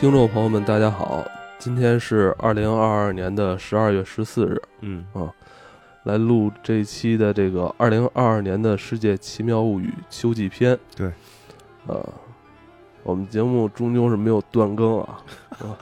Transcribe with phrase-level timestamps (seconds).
[0.00, 1.26] 听众朋友们，大家好，
[1.58, 5.04] 今天是二零二二年的十二月十四日，嗯。
[5.12, 5.28] 啊
[6.04, 10.78] 来录这一期的这个二零二二年的《世界奇妙物语》秋季篇。
[10.96, 11.10] 对，
[11.88, 12.08] 呃，
[13.02, 15.18] 我们节目终究是没有断更啊，
[15.58, 15.76] 啊，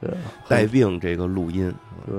[0.00, 0.08] 对，
[0.48, 1.74] 带病这个录音，
[2.06, 2.14] 对，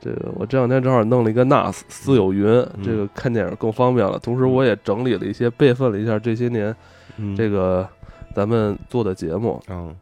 [0.00, 4.18] 这个我这两天正好弄了一个 NAS 私有云，嗯这个看电影更方便了。
[4.18, 6.74] 同时，我也整理了一些备份了一下这些年
[7.18, 7.36] 嗯。
[7.36, 7.86] 这个
[8.34, 9.94] 咱们做的节目，嗯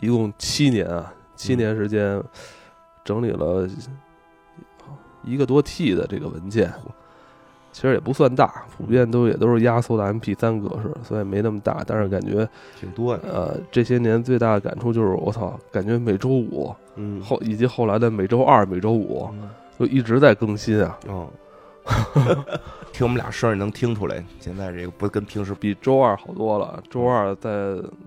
[0.00, 2.22] 一共七年啊，七年时间
[3.04, 3.68] 整理了
[5.24, 6.72] 一个多 T 的这个文件，
[7.72, 11.82] 其实也不算大，普遍都也都是压缩的 MP 三格式，所以没那么大。
[11.86, 12.48] 但是感觉
[12.80, 17.20] 挺多的，呃，这些年最大的感触就是我操，感觉每周五嗯。
[17.20, 19.28] 后以及后来的每周二、每周五
[19.78, 21.28] 就一直在更新啊，哦，
[22.92, 26.82] 听我们俩声儿你能听出来，现在这个不跟平时比，周二好多了。
[26.90, 27.50] 周二在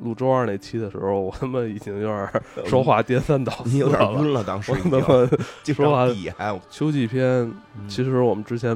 [0.01, 2.29] 录周二那期的时候，我他妈已经有点
[2.65, 4.01] 说话颠三倒四你有点。
[4.13, 5.29] 晕了，当时我他妈
[5.63, 6.07] 经说话
[6.69, 7.51] 秋季篇
[7.87, 8.75] 其实我们之前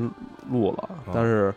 [0.51, 1.53] 录了，但是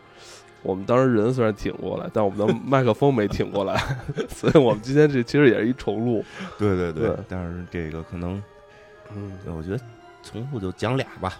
[0.63, 3.79] 我们当时人虽然挺过来，但我们的 麦克风没挺过来，
[4.27, 6.25] 所以我们今天这其实也是一重录。
[6.57, 8.41] 对对对对，但是这个可能，
[9.15, 9.79] 嗯，我觉得
[10.23, 11.33] 重复就讲俩吧，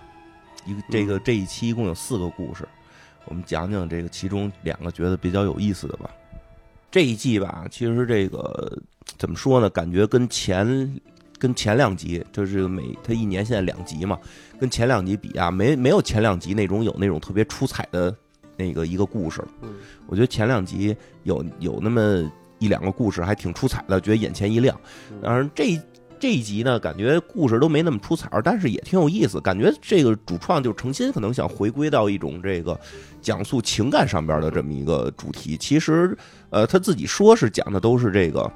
[0.68, 2.68] 一个这个这一期一共有四个故事，
[3.26, 6.10] 我们讲讲这个其中两个觉得比较有意思的吧。
[6.92, 8.78] 这一季吧，其实这个
[9.18, 9.70] 怎么说呢？
[9.70, 11.00] 感觉跟前
[11.38, 14.20] 跟前两集，就是每它一年现在两集嘛，
[14.60, 18.16] 跟前两集比啊，没没有前两集那种有那种特别出彩的
[18.56, 19.44] 那个一个故事。
[19.62, 19.76] 嗯
[20.08, 24.80] 我觉得前两集有有那么一两个故事还挺出彩的，觉得眼前一亮。
[25.12, 25.80] 嗯当然这一
[26.20, 29.40] 这一集呢，感觉故事都没那么出彩，但是也挺有意思。
[29.40, 32.80] 感觉这个主创就诚心可能想回归到一种这个
[33.22, 35.56] 讲述情感上边的这么一个主题。
[35.58, 36.18] 其实，
[36.50, 38.52] 呃，他自己说是讲的都是这个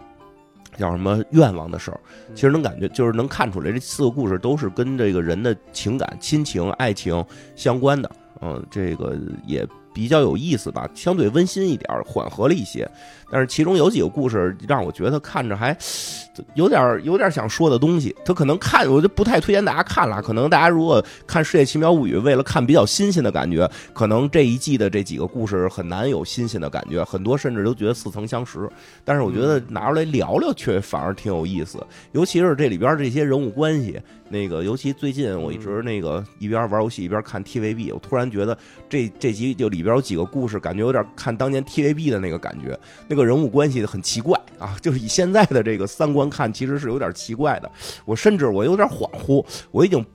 [0.77, 1.99] 叫什么愿望的事儿，
[2.33, 7.23] 其实能感觉就是能看出来，这四个故事都是跟这个人的情感、亲情、爱情
[7.55, 8.11] 相关的。
[8.41, 9.15] 嗯，这个
[9.45, 12.89] 也比较有意思吧，相对温馨一点儿，缓和了一些。
[13.31, 15.75] 但是其中有几个故事让我觉得看着还
[16.55, 18.13] 有点有点想说的东西。
[18.25, 20.21] 他可能看，我就不太推荐大家看了。
[20.21, 28.69] 可能大家如果看《世界奇妙物语》，为了看比较新鲜的感觉，可能这一季的这几个故事很难有新鲜的感觉，很多甚至都觉得似曾相识。
[29.05, 31.85] 但是我觉得拿出来聊聊，却反而挺有意思。
[32.11, 33.97] 尤其是这里边这些人物关系，
[34.31, 38.57] 那个尤其最近我一直那个一边玩游戏一边看 TVB，我突然觉得
[38.89, 47.69] 这这集就里边有几个故事，感觉有点看当年 TVB 的那个感觉，那个人物关系很奇怪啊， 就是以现在的这个三观看，其实是有点奇怪的。
[48.05, 50.05] 我甚至我有点恍惚，我已经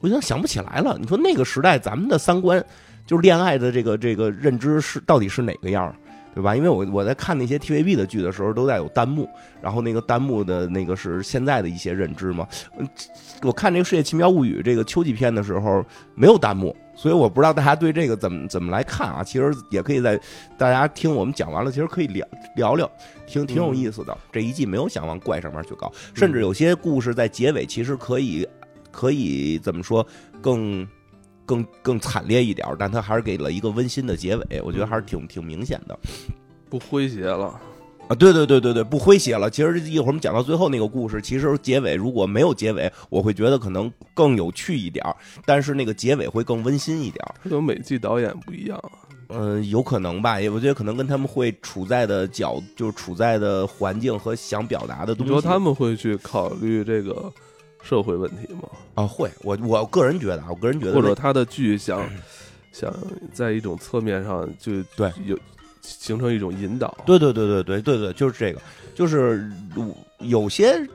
[0.00, 0.96] 我已经想不起来了。
[0.98, 2.64] 你说那个时代咱们的三观，
[3.06, 5.94] 就是恋爱的这个这个认知是到底是哪个样儿？
[6.34, 6.54] 对吧？
[6.54, 9.28] 因为我我在看那些 TVB 的剧的时候，都在有弹幕，
[9.60, 12.46] 然后那个弹幕的那个是现在的一些认知嘛。
[12.78, 12.88] 嗯，
[13.42, 19.24] 我看这个《世界奇妙物语》这个秋季篇的时候没有弹幕，所以我不知道大家对这个怎么怎么来看啊。
[19.24, 20.18] 其实也可以在
[20.56, 22.90] 大家听我们讲完了，其实可以聊聊聊，
[23.26, 24.16] 挺挺有意思的。
[24.30, 28.46] 这一季没有想往怪上面去搞，甚至有些故事在结尾其实可以
[28.92, 30.06] 可以怎么说
[30.40, 30.86] 更。
[31.50, 35.98] 更更惨烈一点儿，但他还是给了一个温馨的结尾，我觉得还是挺挺明显的。
[36.68, 37.60] 不诙谐了。
[38.06, 39.50] 啊，对对对对对，不诙谐了。
[39.50, 47.34] 其实一会儿我们讲到最后那个故事，其实结尾如果没有结尾，我会觉得可能更有趣一点儿，但是那个结尾会更温馨一点儿。
[47.42, 48.80] 这个每季导演不一样，
[49.28, 55.32] 嗯、有可能吧，也我觉得可能跟他们会处在的角，就是处在的环境和想表达的东西。
[55.32, 57.32] 你说他们会去考虑这个
[57.82, 58.68] 社会问题吗？
[58.94, 62.08] 啊会，我我个人觉得啊，我个人觉得或者他的剧想
[62.72, 62.94] 想
[63.32, 65.38] 在一种侧面上就对有
[65.80, 66.96] 形成一种引导。
[67.06, 68.60] 对对对对对对对，就是这个，
[68.94, 69.50] 就是
[70.18, 70.86] 有些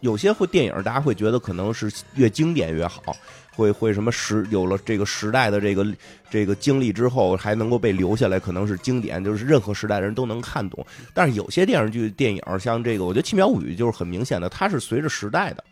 [0.00, 3.14] 有些会电影，大家会觉得可能是越经典越好，
[3.54, 5.86] 会会什么时有了这个时代的这个
[6.30, 10.84] 这个经历之后，还能够被留下来，可能是经典，就是任何时代的人都能看懂。
[11.12, 15.62] 但是有些电视剧、电影，像这个，我觉得《奇妙物语》就是很明显的，它是随着时代的。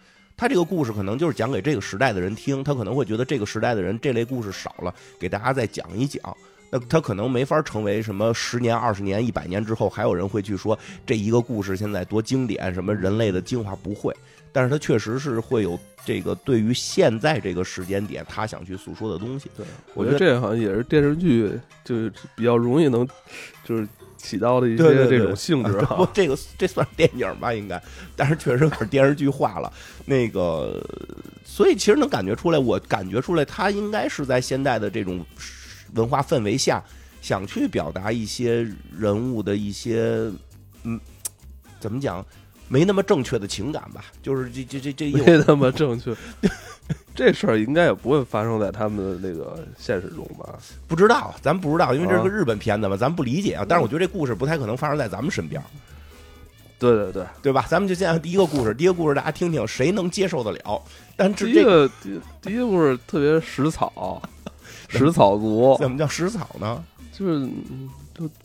[0.40, 6.34] 他这个故事可能就是讲给这个时代的人听，他可能会觉得这个时代的人这类故事少了，给大家再讲一讲。
[6.70, 14.16] 那他可能没法成为什么十年、二十年、一百年之后还有人会去说这一个故事现在多经典，什么人类的精华不会，
[14.50, 19.50] 但是他确实是会有这个对于现在这个时间点他想去诉说的东西。
[19.54, 21.52] 对，我觉得我觉得这好像也是电视剧
[21.84, 23.06] 就是比较容易能
[23.62, 23.86] 就是
[24.22, 27.82] 起到的一些这种性质 不哈。，这个这算是电影吧，应该，
[28.14, 29.72] 但是确实可是电视剧化了。
[30.04, 30.80] 那个，
[31.44, 35.24] 所以其实能感觉出来，我感觉出来，他应该是在现代的这种
[35.94, 36.82] 文化氛围下，
[37.20, 40.30] 想去表达一些人物的一些，
[40.84, 41.00] 嗯，
[41.78, 42.24] 怎么讲？
[42.70, 46.14] 没那么正确的情感吧，就是这这这这没那么正确。
[47.14, 50.54] 这事儿应该也不会发生在他们的那个现实中吧？
[50.86, 53.66] 不知道，咱不知道，因为这是个啊日本片子嘛，咱不理解啊。
[53.68, 55.60] 但是我觉得这故事不太可能发生在咱们身边，
[56.78, 57.66] 对对对，对吧？
[57.68, 60.82] 咱们就先第一个故事，第一个故事大家听听，谁能接受得了？
[61.16, 64.22] 但这第一这个个第第一个故事特别食草，
[64.88, 66.82] 食草族，怎么叫食草呢？
[67.12, 67.48] 就是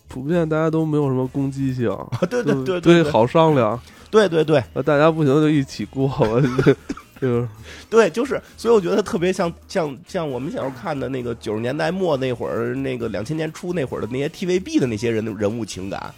[0.08, 3.80] 普遍大家都没有什么攻击性，啊，对对对对对好商量，
[4.10, 6.76] 对对对呃大家不行就一起过， 我这
[7.20, 7.48] 这个
[7.90, 16.14] 对，就是，所以我觉得特别像像像我们小时候看的那个九十年代末那会儿，那个两千年初那会儿的那些 TVB 的那些人的人物情感，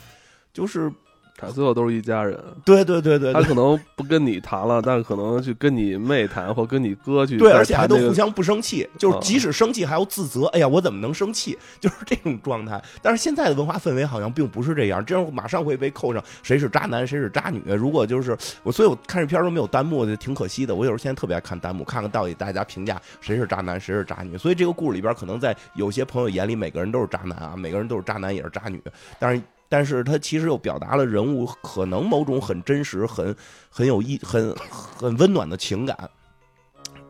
[0.53, 0.91] 就是
[1.37, 2.37] 他最后都是一家人。
[2.65, 11.57] 对对对对对他可能不跟你谈了，但可能去跟你妹谈，或跟你哥去对，而且还都互相不生气，就是啊即使生气还要自责，哎呀，我怎么能生气？
[11.79, 12.81] 就是这种状态。
[13.01, 17.61] 但是现在的文化氛围好像并不是这样，这样马上会被扣上谁是渣男，谁是渣女。
[17.67, 20.73] 如果就是我，所以我看这片儿都没有弹幕，就挺可惜的。
[20.73, 24.37] 我有时候现在特别爱看弹幕，看看到底大家评价谁是渣男，谁是渣女。
[24.37, 28.81] 所以这个故事里边，可能在有些朋友眼里，每个人都是渣男啊，每个人都是渣男也是渣女，
[29.19, 29.41] 但是。
[29.69, 33.35] 但是他其实又表达了人物可能某种很真实、很
[33.69, 35.97] 很有意、很很温暖的情感。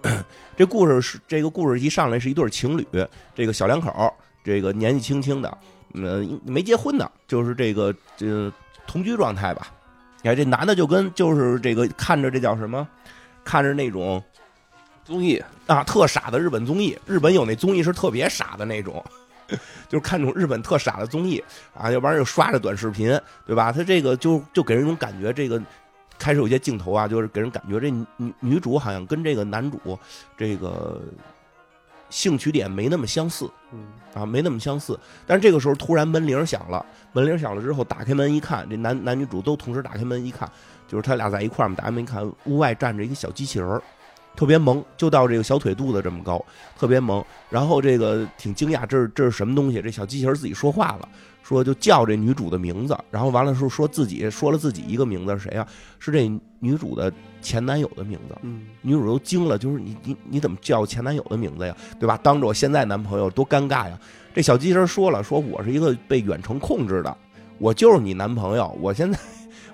[0.55, 2.87] 这故事是这个故事一上来是一对情侣，
[3.35, 4.13] 这个小两口，
[4.43, 5.57] 这个年纪轻轻的，
[5.93, 8.51] 嗯，没结婚的，就是这个这
[8.85, 9.67] 同居状态吧。
[10.21, 12.87] 你看，这男的就跟就是这个看着这叫什么，
[13.43, 14.23] 看着那种
[15.03, 19.03] 综艺，啊特傻的日本综艺，日本有那综艺是特别傻的那种。
[19.87, 23.71] 就是看这种日本特傻的综艺啊，要不然就刷着短视频，对吧？
[23.71, 25.61] 他这个就就给人一种感觉，这个
[26.17, 29.97] 开始有些镜头啊，就是给人感觉这女女主好像跟这个男主
[30.37, 31.01] 这个
[32.09, 34.97] 兴趣点没那么相似嗯，啊，没那么相似。
[35.25, 40.49] 但是这个时候突然门铃响了，门铃响了之后，打开门一看，这男男女主都同时打开门一看，
[40.87, 43.81] 就是他俩在一块儿嘛，打开门一看，屋外站着一个小机器人儿。
[44.37, 46.43] 特别萌，就到这个小腿肚子这么高，
[46.77, 47.25] 特别萌。
[47.49, 49.81] 然后这个挺惊讶，这是这是什么东西？
[49.81, 51.09] 这小机器人自己说话了，
[51.41, 55.67] 说就叫这女主的名字，然后完了说说自己说了自己一个名字是谁啊？
[55.97, 56.29] 是这
[56.59, 57.11] 女主的
[57.41, 58.37] 前男友的名字。
[58.43, 61.75] 嗯，女主都惊了，就是你你你怎么叫前男友的名字呀？
[61.99, 62.15] 对吧？
[62.21, 63.99] 当着我现在男朋友多尴尬呀！
[64.35, 67.17] 这小机器人说了，说我是一个被远程控制的，
[67.57, 69.17] 我就是你男朋友，我现在。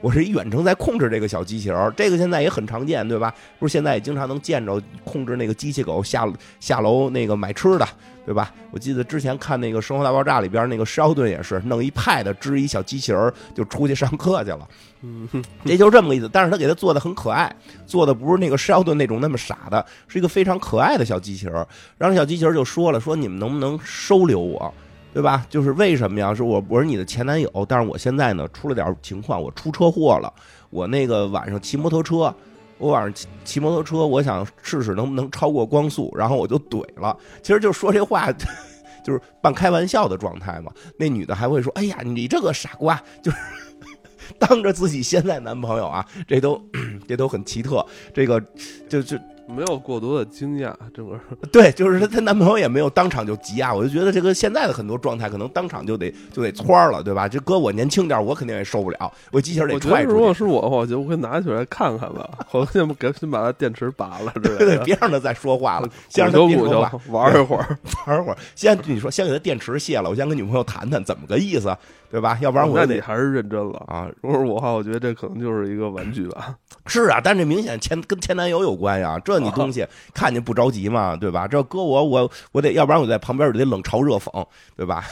[0.03, 3.33] 我是一远程在控制这个小机器人儿，这个现在也很常见，对吧？
[3.57, 6.27] 不是现在也经常能见着控制那个机器狗下
[6.59, 7.88] 下楼那个买吃的，
[8.25, 8.51] 对吧？
[8.71, 14.67] 我记得之前看那个《生活大爆炸》里边那个施奥顿也是弄一 pad 支一小机器人儿就出去上课去了，
[15.03, 15.29] 嗯，
[15.63, 16.29] 也就是这么个意思。
[16.33, 17.50] 但是他给他做的很可爱，
[17.88, 21.65] 做的不是那个施奥顿那种那么傻的，是一个非常可爱的小机器人儿。
[21.97, 24.73] 然后小机器人儿就说了，说你们能不能收留我？
[25.13, 25.45] 对吧？
[25.50, 26.33] 就是为什么呀？
[26.33, 30.33] 是我我是你的前男友，但是我现在呢出了点情况，我出车祸了。
[30.71, 32.33] 我那个晚上骑摩托车，
[32.80, 37.15] 我晚上骑骑摩托车，我想试试能不能超过光速，然后我就怼了。
[37.44, 38.31] 其实就说这话，
[39.06, 40.71] 就是半开玩笑的状态嘛。
[40.98, 43.38] 那女的还会说：“哎呀，你这个傻瓜！”就是
[44.39, 46.60] 当着自己现在男朋友啊，这都
[47.07, 47.86] 这都很奇特。
[48.13, 48.42] 这个
[48.89, 49.15] 就就
[49.53, 51.19] 没有过多的惊讶， 整个
[51.51, 57.27] 对，就是她她男朋友也没有当场就急啊，我就觉得这个现在的很多状态可能当场就得就得窜了，对吧？
[57.27, 60.17] 这搁我年轻点，我肯定也受不了，我机器人得踹出去。
[60.17, 68.38] 果是我的话，我觉得我会拿起来看看吧， 我先给先把它电池拔了之类对对，别让他再说话了，先让他别说话，玩一会儿，玩一会儿。
[68.55, 71.75] 先你说，先给他电池卸了，我先跟女朋友谈谈，怎么个意思，
[72.13, 72.38] 对吧？
[72.41, 73.84] 要不然我就得那你还是认真了。
[73.88, 76.55] 啊，如果是我的话，我觉得这可能就是一个玩具吧。
[76.86, 81.48] 是啊，但这明显前跟前男友有关呀，这你东西看见不着急嘛，对吧？
[81.48, 85.03] 这搁我我我得，要不然我在旁边我得冷嘲热讽，对吧？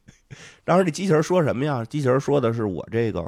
[0.64, 1.84] 当时这机器人说什么呀？
[1.84, 3.22] 机器人说的是我这个，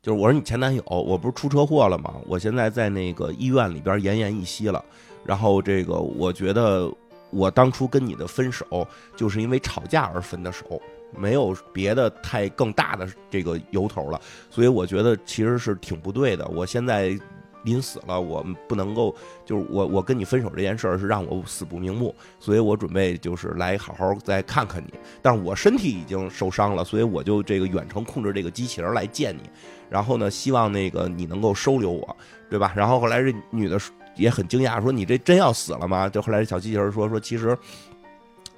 [0.00, 2.14] 就是我是你前男友，我不是出车祸了吗？
[2.28, 4.84] 我现在在那个医院里边奄奄一息了，
[5.24, 6.88] 然后这个我觉得
[7.30, 8.86] 我当初跟你的分手
[9.16, 10.80] 就是因为吵架而分的手。
[11.16, 16.46] 没有别的太更大的这个由头了，所以我觉得其实是挺不对的。
[16.48, 17.18] 我现在
[17.64, 19.14] 临死了，我不能够
[19.44, 24.92] 就是我我跟你分手这件事儿是让我死不瞑目，所以我准备就是来好好再看看你。
[25.20, 29.48] 但是我身体已经受伤了，所以我就这个远程控制这个机器人来见你，
[29.88, 32.16] 然后呢，希望那个你能够收留我，
[32.50, 32.72] 对吧？
[32.74, 33.78] 然后后来这女的
[34.16, 36.08] 也很惊讶，说你这真要死了吗？
[36.08, 37.56] 就后来这小机器人说说其实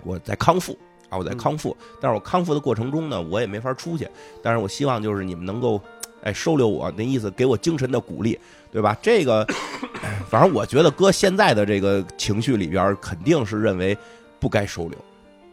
[0.02, 0.78] 我在康复。
[1.14, 4.08] 啊，我在康复，但是我康复的过程中呢，我也没法出去。
[4.42, 5.80] 但是我希望就是你们能够，
[6.22, 8.38] 哎，收留我，那意思给我精神的鼓励，
[8.72, 8.96] 对吧？
[9.00, 9.46] 这个，
[10.28, 13.96] 反正我觉得搁现在的这个情绪里边，肯定是认为
[14.40, 14.98] 不该收留，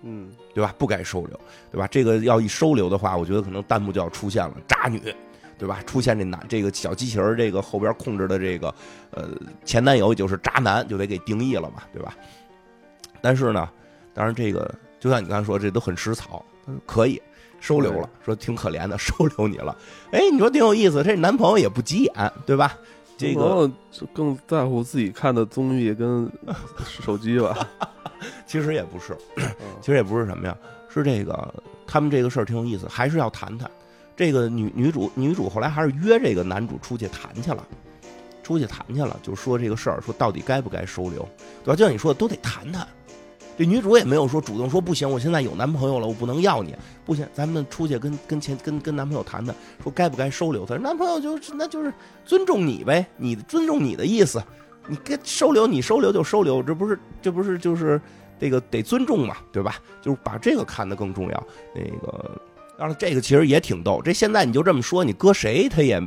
[0.02, 0.74] 嗯，对吧？
[0.80, 1.40] 不该收留，
[1.72, 1.88] 对吧？
[1.88, 5.00] 这个要一收留的话，我觉得可能弹幕就要出现了，渣女，
[5.60, 5.80] 对吧？
[5.86, 8.74] 出现这男这个小机器人，这个后边控制的这个
[9.12, 9.30] 呃
[9.64, 12.18] 前男友，也就是渣男，就得给定义了嘛，对吧？
[13.22, 13.70] 但是呢，
[14.16, 16.46] 当然这个就像你刚才说，这都很食草，
[16.86, 17.20] 可以
[17.60, 19.76] 收留了，说挺可怜的， 收留你了。
[20.12, 22.78] 哎，你说挺有意思，这男朋友也不急眼，对吧？
[23.18, 23.70] 这个
[24.14, 26.32] 更在乎自己看的综艺跟
[26.86, 27.68] 手机吧。
[28.46, 29.18] 其实也不是，
[29.82, 30.56] 其实也不是什么呀，
[30.88, 31.52] 是这个
[31.88, 33.70] 他们这个事儿挺有意思，还是要谈谈。
[34.16, 37.66] 这个女女主女主后来还是约这个男主出去谈去了，
[38.44, 41.28] 出去谈去了，就说这个事儿，说到底该不该收留，
[41.64, 41.76] 对吧？
[41.76, 42.88] 就像你说的，都得谈谈。
[43.62, 46.76] 这女主也没有说主动说不行，我现在有男朋友了，我不能要你，
[47.06, 50.76] 不行，咱们出去跟跟前跟跟男朋友谈谈，说该不该收留他。
[50.78, 51.94] 男朋友就是那就是
[52.26, 54.42] 尊重你呗，你尊重你的意思。
[54.88, 58.02] 你跟收留你收留就收留，这不是这不是就是
[58.40, 59.76] 这个得尊重嘛，对吧？
[60.02, 61.48] 就是把这个看得更重要。
[61.76, 62.42] 那个，
[62.80, 64.02] 当然这个其实也挺逗。
[64.04, 66.02] 这现在你就这么说，你搁谁他也，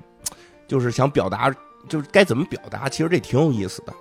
[0.66, 1.54] 就是想表达，
[1.88, 3.94] 就是该怎么表达，其实这挺有意思的。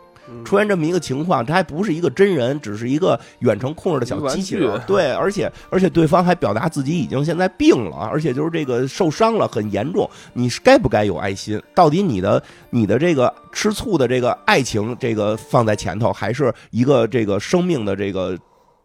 [0.46, 4.82] 出现这么一个情况，他还不是一个真人，只是一个远程控制的小机器人。
[4.88, 10.10] 对，而且而且对方还表达自己已经现在病了，而且就是这个受伤了，很严重。
[10.34, 11.62] 你是该不该有爱心？
[11.76, 18.38] 到底你的你的这个吃醋的这个爱情，这个放在前头，还是一个这个生命的这个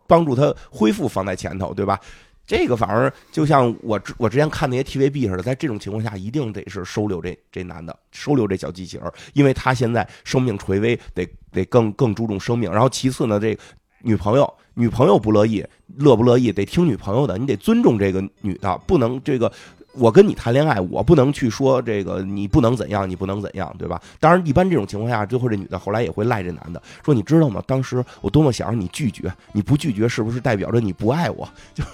[0.07, 1.99] 帮助他恢复放在前头，对吧？
[2.49, 12.73] 这个反而就像我之我之前看那些 TVB 似的，在这种情况下，一定得是收留这这男的，收留这小机器人，因为他现在生命垂危，得得更更注重生命。
[12.73, 13.57] 然后其次呢，这
[14.01, 15.63] 女朋友女朋友不乐意，
[15.99, 19.53] 乐不乐意得听女朋友的，你得尊重这个女的，不能这个。
[19.99, 24.01] 我跟你谈恋爱，我不能去说这个，你不能怎样，你不能怎样，对吧？
[24.21, 27.63] 当然，一般这种情况下，最后这女的后来也会赖这男的，说你知道吗？
[27.67, 31.49] 当时我多么想让你拒绝，你不拒绝是不是代表着你不爱我？
[31.75, 31.85] 就，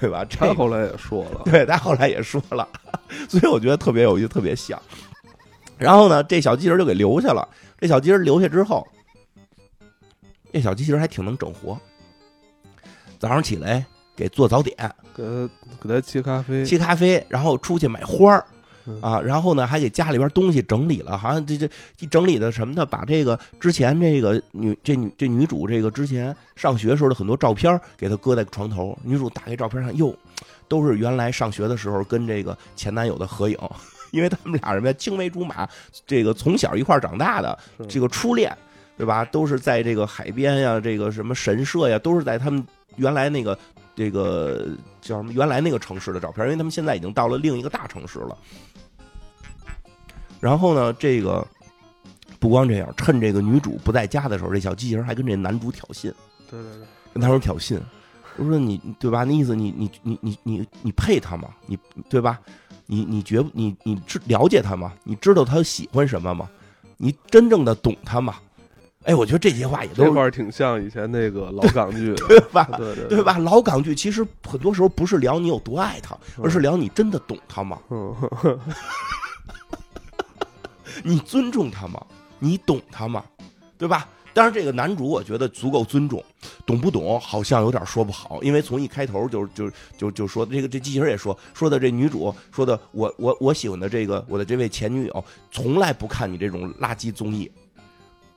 [0.00, 0.24] 对吧？
[0.24, 2.68] 他后来也说了，对他后来也说了，
[3.28, 4.80] 所以我觉得特别有意思，特别像。
[5.78, 7.46] 然后呢，这小机器人就给留下了。
[7.78, 8.86] 这小机器人留下之后，
[10.52, 11.78] 这小机器人还挺能整活，
[13.18, 13.84] 早上起来。
[14.16, 14.74] 给做早点，
[15.14, 15.48] 给他
[15.80, 18.44] 给他沏咖啡，沏咖啡，然后出去买花儿，
[19.02, 21.68] 啊，然后呢还给家里边东西整理了，好像这这
[21.98, 30.16] 一整理的什么的，把这个之前这个女这女这女主这个之前上学时候的很多照片给她搁在床头，女主打开照片上，哟，
[30.66, 33.58] 都是原来上学的时候跟这个前男友的合影，
[34.12, 35.68] 因为他们俩人青梅竹马，
[36.06, 38.56] 这个从小一块长大的这个初恋，
[38.96, 39.24] 对吧？
[39.26, 42.64] 都是在这个海边呀，这个什么神社呀，都是在他们
[42.96, 43.58] 原来那个。
[43.96, 44.68] 这个
[45.00, 45.32] 叫什么？
[45.32, 48.38] 原来那个城市的照片，因为他们现在已经到了另一个大城市了。
[50.38, 51.44] 然后呢，这个
[52.38, 56.12] 不光这样，趁这个女主不在家的时候，这小机器人还跟这男主挑衅。
[56.48, 57.80] 对对对，跟他说挑衅，
[58.36, 59.24] 我说你对吧？
[59.24, 61.48] 那意思你你你你你你配他吗？
[61.66, 61.78] 你
[62.10, 62.38] 对吧？
[62.84, 64.92] 你你觉你你知了解他吗？
[65.02, 66.48] 你知道他喜欢什么吗？
[66.98, 68.36] 你真正的懂他吗？
[69.06, 72.68] 哎，我觉得这些话也都这块挺像以前那个老港剧， 对吧？
[72.76, 73.38] 对对对吧？
[73.38, 77.78] 老港剧其实很多时候不是聊你有多爱他，而是聊你真的懂他吗？
[81.04, 82.04] 你尊重他吗？
[82.40, 83.24] 你懂他吗？
[83.78, 84.08] 对吧？
[84.34, 86.22] 当然，这个男主我觉得足够尊重，
[86.66, 97.48] 懂不懂好像有点说不好，因为从一开头就就就就说这个这机器人也说说的这女主说的我我我喜欢的这个我的这位前女友从来不看你这种垃圾综艺。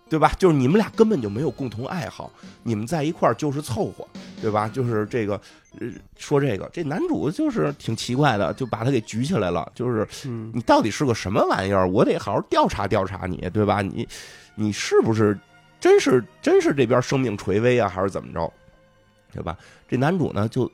[0.09, 0.33] 对吧？
[0.39, 2.31] 就是你们俩根本就没有共同爱好，
[2.63, 4.07] 你们在一块儿就是凑合，
[4.41, 4.67] 对吧？
[4.67, 5.39] 就是这个，
[5.79, 5.87] 呃，
[6.17, 9.71] 说这个，这男主就是挺奇怪的，就把他给举起来了。
[9.75, 10.07] 就是
[10.51, 11.87] 你到底是个什么玩意儿？
[11.87, 13.81] 我得好好调查调查你，对吧？
[13.81, 14.07] 你，
[14.55, 15.37] 你是不是
[15.79, 18.51] 真是真是这边生命垂危啊，还是怎么着？
[19.31, 19.55] 对吧？
[19.87, 20.69] 这男主呢就。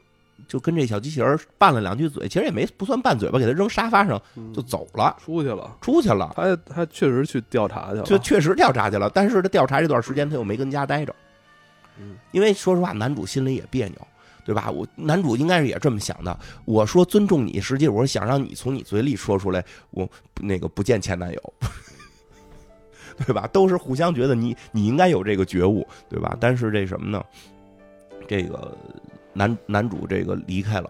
[0.48, 4.22] 就跟这小机器人拌了两句嘴，其实也没不算拌嘴吧，给他扔沙发上
[4.54, 6.34] 就走了，出去了，出去了。
[6.36, 9.10] 他他确实去调查去了，就确实调查去了。
[9.10, 11.15] 但是他调查这段时间，他又没跟家待着，
[11.98, 14.08] 嗯，因为说实话，男主心里也别扭，
[14.46, 14.70] 对吧？
[14.70, 16.38] 我男主应该是也这么想的。
[16.65, 20.08] 我说尊重你，实际我是想让你从你嘴里说出来，我
[20.39, 21.54] 那个不见前男友，
[23.25, 23.48] 对吧？
[23.51, 26.38] 都是互相觉得你你应该有这个觉悟，对吧？
[26.39, 27.24] 但是这什么呢？
[28.27, 28.77] 这个。
[29.36, 30.89] 男男主这个离开了，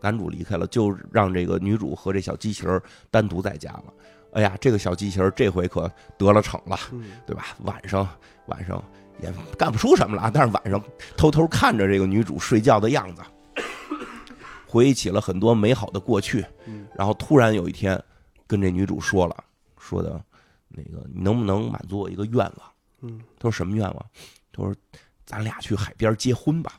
[0.00, 3.84] 男主离开了，就让这个女主和这小机器人单独在家了。
[4.32, 6.78] 哎呀，这个小机器人这回可得了逞了，
[7.24, 7.56] 对吧？
[7.60, 8.06] 晚上
[8.46, 8.84] 晚上
[9.22, 10.82] 也干不出什么了，但是晚上
[11.16, 13.22] 偷偷看着这个女主睡觉的样子，
[14.66, 16.44] 回忆起了很多美好的过去。
[16.94, 18.02] 然后突然有一天，
[18.46, 19.44] 跟这女主说了，
[19.78, 20.22] 说的
[20.68, 22.54] 那个你能不能满足我一个愿望？
[23.00, 24.06] 嗯，他说什么愿望？
[24.52, 24.74] 他说
[25.24, 26.78] 咱俩去海边结婚吧。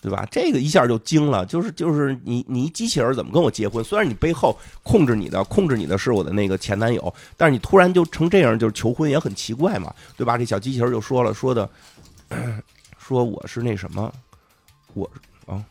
[0.00, 0.24] 对吧？
[0.30, 3.82] 这个一下就惊了，就是就是你你机器人怎么跟我结婚？
[3.82, 10.38] 虽然你背后控制你的控制你的是我的那个前男友，但是你突然就成这样，就是求婚也很奇怪嘛，对吧？
[10.38, 11.68] 这小机器人就说了，说的
[12.96, 14.12] 说我是那什么，
[14.94, 15.10] 我
[15.46, 15.64] 啊，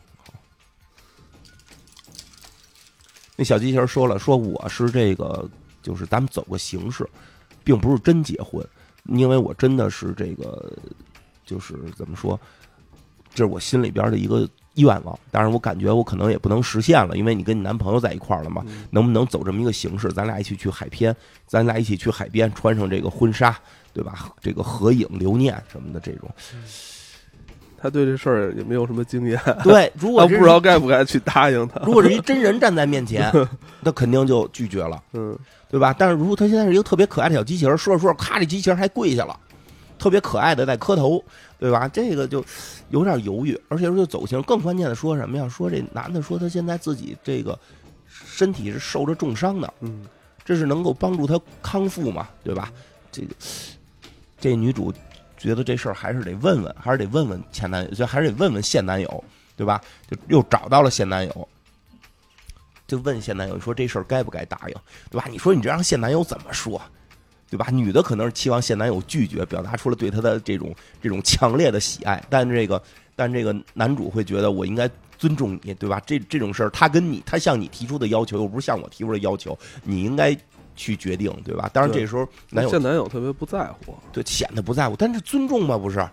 [3.34, 5.48] 那小机器人说了，说我是这个，
[5.82, 7.08] 就是咱们走个形式，
[7.64, 8.62] 并不是真结婚，
[9.04, 10.70] 因为我真的是这个，
[11.46, 12.38] 就是怎么说。
[13.34, 20.08] 这是我心里边的一个愿望，但是我感觉我可能也不能实现了，因为你跟你男朋友在一块儿了嘛，能不能走这么一个形式？
[20.12, 21.14] 咱俩一起去海边，
[21.46, 23.56] 咱俩一起去海边，穿上这个婚纱，
[23.92, 24.30] 对吧？
[24.40, 26.30] 这个合影留念什么的这种。
[27.80, 31.80] 他对这事儿也没有什么经验，对， 如果不知道该不该去答应他。
[31.86, 33.32] 如果是一真人站在面前，
[33.80, 35.38] 那肯定就拒绝了，嗯，
[35.70, 35.94] 对吧？
[35.96, 39.38] 但是如果他现在是一个特别可爱的小机器人，说着说着，咔，这机器人还跪下了。
[39.98, 41.22] 特别可爱的在磕头，
[41.58, 41.88] 对吧？
[41.88, 42.44] 这个就
[42.90, 44.40] 有点犹豫，而且说就走形。
[44.42, 45.48] 更关键的说什么呀？
[45.48, 47.58] 说这男的说他现在自己这个
[48.08, 50.06] 身体是受着重伤的，嗯，
[50.44, 52.72] 这是能够帮助他康复嘛，对吧？
[53.10, 53.34] 这个
[54.40, 54.92] 这女主
[55.36, 59.24] 觉得这事儿还是得问问，还是得问问前男友，就还是得问问现男友，
[59.56, 59.80] 对吧？
[60.08, 61.48] 就又找到了现男友，
[62.86, 64.74] 就问现男友说这事儿该不该答应，
[65.10, 65.26] 对吧？
[65.30, 66.80] 你说你这让现男友怎么说？
[67.50, 67.68] 对吧？
[67.70, 72.82] 女的可能是期望现男友拒绝，表达出了对她的这种这种强烈的喜爱，但这个
[73.16, 76.00] 但这个男主会觉得我应该尊重你，对吧？
[76.06, 80.36] 这这种事儿，他跟你他向你提出的要求，又不是向我提出的要求，你应该
[80.76, 81.68] 去决定，对吧？
[81.72, 85.76] 当然这时候男友现男友特别不在乎，对，显得不在乎，但是尊重吗？
[85.76, 86.06] 不是，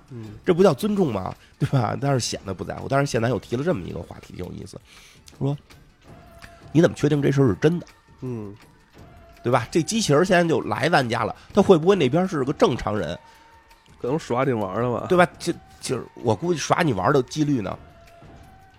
[0.46, 1.36] 这不叫尊重吗？
[1.60, 1.98] 对吧？
[2.00, 2.88] 但是显得不在乎。
[2.88, 4.80] 但是现男友提了这么一个话题，挺有意思，
[5.38, 5.56] 说
[6.72, 7.86] 你怎么确定这事儿是真的？
[8.22, 8.56] 嗯。
[9.46, 9.68] 对吧？
[9.70, 13.16] 这机器人现在就来咱家了，他会不会那边是个正常人？
[14.02, 15.06] 可能耍你玩的吧？
[15.08, 15.28] 对吧？
[15.38, 17.78] 就就是我估计耍你玩的几率呢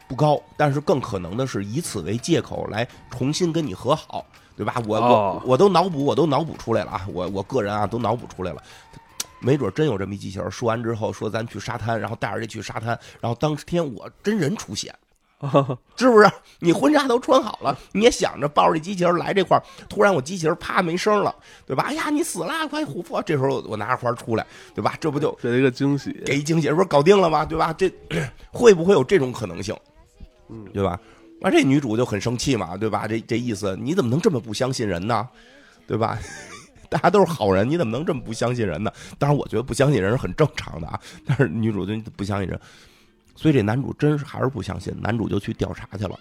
[0.09, 4.83] 不高，但是更可能的是以此为借口来重新跟你和好，对吧？
[4.89, 7.07] 我我我都脑补，我都脑补出来了啊！
[7.13, 8.61] 我我个人啊都脑补出来了，
[9.39, 10.51] 没准真有这么一机器人。
[10.51, 14.93] 说完之后说咱去沙滩，然后带着这去沙滩，然后当天我真人出现。
[15.97, 16.31] 是不是？
[16.59, 21.35] 你婚纱都穿好了，你也想着抱着这机器人来这块儿，突然我机器人啪没声了，
[21.67, 21.85] 对吧？
[21.89, 23.23] 哎呀，你死了，快琥珀！
[23.23, 24.97] 这时候我拿着花出来，对吧？
[25.01, 26.13] 这不就给一个惊喜？
[26.25, 27.45] 给一惊喜，不是搞定了吗？
[27.45, 27.73] 对吧？
[27.73, 27.93] 这
[28.51, 29.77] 会不会有这种可能性？
[30.49, 30.99] 嗯，对吧？
[31.43, 33.07] 完，这女主就很生气嘛，对吧？
[33.07, 35.29] 这这意思，你怎么能这么不相信人呢？
[35.87, 36.19] 对吧？
[36.89, 38.91] 大家都是好人，你怎么能这么不相信人呢？
[39.19, 40.99] 当然，我觉得不相信人是很正常的啊。
[41.27, 42.59] 但是女主就不相信人。
[43.37, 46.19] 所以这男主真是还是不相信，男主就去调查去了，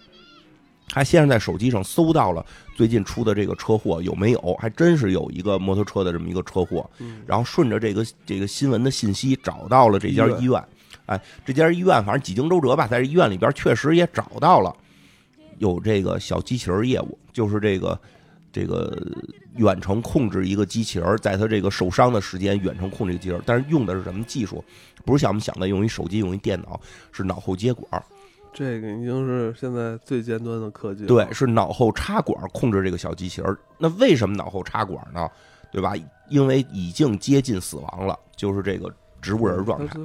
[0.89, 6.87] 他先是在手机上搜到了最近出的这个车祸有没有，还真是有一个摩托车的这么一个车祸，
[7.25, 10.63] 然后顺着这个这个新闻的信息找到了这家医院，
[11.05, 14.75] 哎，这家医院反正几经周折吧，在这医院里边确实也找到了
[15.57, 17.99] 有这个小机器人业务，就是这个
[18.51, 19.01] 这个
[19.55, 24.63] 远程控制一个机器人，在他这个受伤的时间远程控制一个机器人，但是用的是什么技术？
[25.05, 26.79] 不是像我们想的用一手机用一电脑，
[27.11, 28.03] 是脑后接管，
[28.51, 31.05] 这个已经是现在最尖端的科技。
[31.05, 33.57] 对，是脑后插管控制这个小机器人。
[33.77, 35.29] 那为什么脑后插管呢？
[35.71, 35.93] 对吧？
[36.29, 38.89] 因为已经接近死亡了，就是这个
[39.21, 39.99] 植物人状态。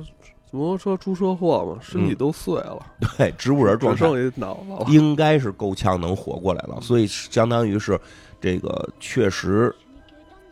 [0.51, 2.85] 摩托车出车祸嘛，身体都碎了。
[3.17, 4.85] 对，植物人状态，只剩一脑了。
[4.89, 7.99] 应该是够呛能活过来了，所以相当于是
[8.41, 9.75] 这个确实。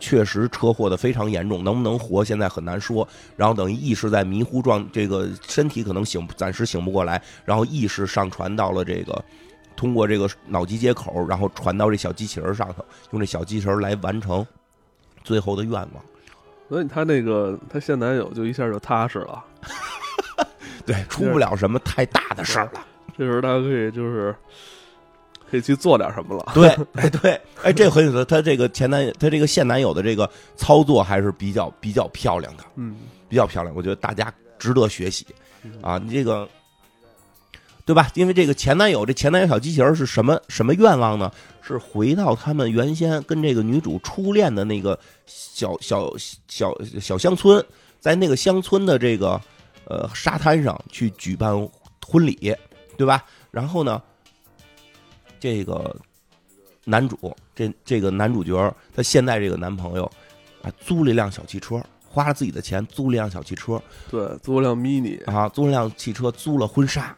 [0.00, 3.06] 确实车祸的非常严重，能不能活现在很难说。
[3.36, 7.20] 然后等于意识在迷糊状，这个身体可能醒，暂时醒不过来。
[7.44, 9.24] 然后意识上传到了这个，
[9.76, 14.46] 通过这个脑机接口，然后传到这小机器人上头，用这小机器人来完成
[15.24, 15.90] 最后的愿望。
[16.68, 19.44] 所以他那个他现男友就一下就踏实了，
[20.86, 22.86] 对，出不了什么太大的事儿了。
[23.16, 24.34] 这时候他可以就是。
[25.50, 26.52] 可以去做点什么了？
[26.54, 28.24] 对，哎，对，哎，这很有意思。
[28.24, 32.96] 他这个前男友，他这个现男友的这个操作还是比较比较漂亮的，嗯，
[33.28, 33.74] 比较漂亮。
[33.74, 35.26] 我觉得大家值得学习
[35.80, 35.98] 啊！
[36.04, 36.48] 你这个，
[37.86, 38.10] 对吧？
[38.14, 41.32] 因为这个前男友，这前男友小机器人是什么什么愿望呢？
[41.62, 46.10] 是回到他们原先跟这个女主初恋的那个小小
[46.46, 47.64] 小小乡村，
[48.00, 49.40] 在那个乡村的这个
[49.86, 51.54] 呃沙滩上去举办
[52.06, 52.54] 婚礼，
[52.96, 53.24] 对吧？
[53.50, 54.02] 然后呢？
[55.40, 55.94] 这个
[56.84, 60.04] 男主，这这个男主角，他现在这个男朋友，
[60.62, 67.14] 啊，租了一辆小汽车，花了自己的钱租了一辆小汽车，对，租了辆 mini 啊，租了辆汽车，租了婚纱，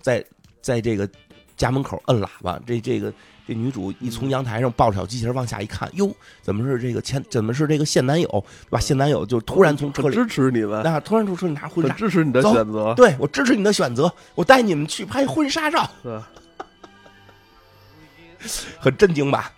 [0.00, 0.24] 在
[0.60, 1.08] 在这个
[1.56, 3.12] 家门口摁喇叭，这这个
[3.46, 8.80] 这女主一从阳台上抱着小机器人往下一看，哟，怎么是这个前怎么是这个现男友，对吧？
[8.80, 16.28] 现男友就突然从车里，支持你们，那突然从车里拿婚纱，支持你的选择，对我支持你的选择，我带你们去拍婚纱照，是吧？
[18.78, 19.52] 很震惊吧？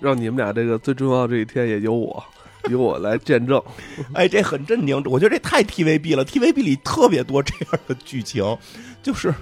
[0.00, 2.22] 让你们俩这个最重要的这一天也由我，
[2.70, 3.62] 由我来见证。
[4.14, 8.56] 哎，这很震惊，我觉得这太 TVB 了，TVB 里特别多这样的剧情，
[9.02, 9.32] 就是。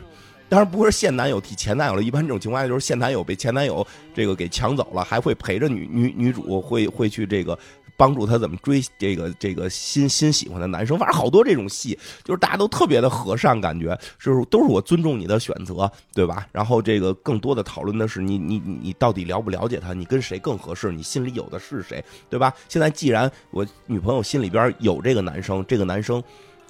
[0.49, 7.59] 当然不是现男友替前男友了，一般这种情况下就是现男友被前男友这个给抢走了，还会陪着女女女主会会去这个
[7.97, 16.47] 帮助他怎么追这个这个新新喜欢的男生，反正好多这种戏，就是大家都特别的和善，感觉就是都是我尊重你的选择，对吧？
[16.53, 22.53] 然后这个更多的讨论的是你你你到底了不了解他，你跟谁更合适，你心里有的是谁，对吧？
[22.69, 26.23] 现在既然我女朋友心里边有这个男生，这个男生。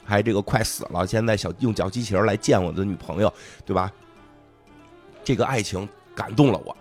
[0.07, 3.33] 还这个快死了，现在小用小机器人来见我的女朋友，
[3.65, 3.93] 对吧？
[5.25, 6.77] 这个爱情感动了我，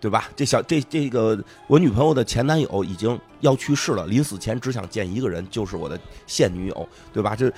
[0.00, 0.28] 对吧？
[0.34, 7.36] 这小这这个我女朋友的前男友已经要去世了，临死前只想见一个人，就是我的现女友，对吧？
[7.36, 7.52] 这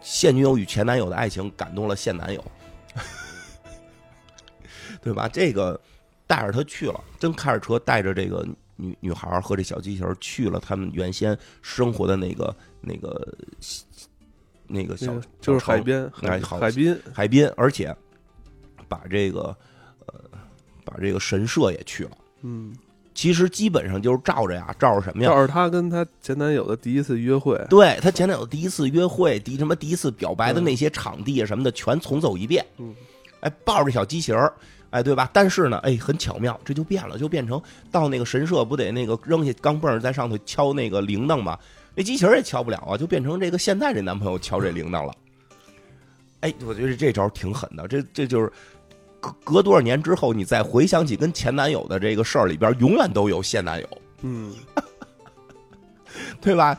[0.00, 2.42] 现女友与前男友的爱情感动了现男友，
[5.02, 5.28] 对吧？
[5.28, 5.78] 这个
[6.26, 12.56] 带着他去了，真开着车带着这个女女孩和这小机器人去了他们原先生活的那个。
[12.86, 13.34] 那个
[14.66, 17.94] 那个小就是海边，海海滨海滨，而且
[18.88, 19.56] 把这个
[20.06, 20.14] 呃
[20.84, 22.10] 把这个神社也去了。
[22.42, 22.74] 嗯，
[23.14, 25.30] 其实基本上就是照着呀，照着什么呀？
[25.30, 27.58] 照着她跟她前男友的第一次约会。
[27.70, 32.64] 对她前男友第一次约会，第什么第一次表白的那些场地啊什么的，全重走一遍。
[32.78, 32.94] 嗯，
[33.40, 34.52] 哎，抱着小机器人
[34.90, 35.28] 哎，对吧？
[35.32, 41.58] 但是呢，哎，很巧妙，这就变了，就变成到那个神社不得那个扔下钢镚在上头敲那个铃铛吗？
[41.94, 45.14] 那机器人也敲不了啊，就变成这个现在这男朋友敲这铃铛了。
[46.40, 48.52] 哎，我觉得这招挺狠的，这这就是
[49.20, 53.88] 隔隔多少年之后，你再回想起跟前男友的这个事儿里边，永远都有现男友，
[54.22, 54.52] 嗯，
[56.42, 56.76] 对吧？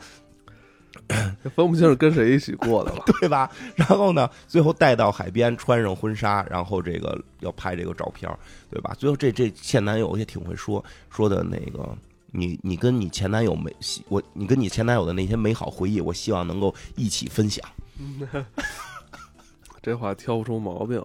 [1.54, 3.50] 分不清是跟谁一起过的了， 对吧？
[3.74, 8.30] 然后呢，最后带到海边，穿上婚纱，然后这个要拍这个照片，
[8.70, 8.94] 对吧？
[8.98, 11.96] 最后这这现男友也挺会说说的那个。
[12.36, 13.74] 你你跟你前男友美
[14.08, 17.66] 我你跟你前男友的那些美好回忆，我希望能够一起分享。
[19.80, 21.02] 这话挑不出毛病。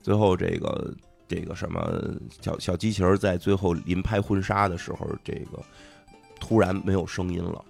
[0.00, 0.94] 最后这个
[1.26, 2.10] 这个什么
[2.40, 5.62] 小小机器人在最后临拍婚纱的时候，这个
[6.40, 7.62] 突然没有声音了，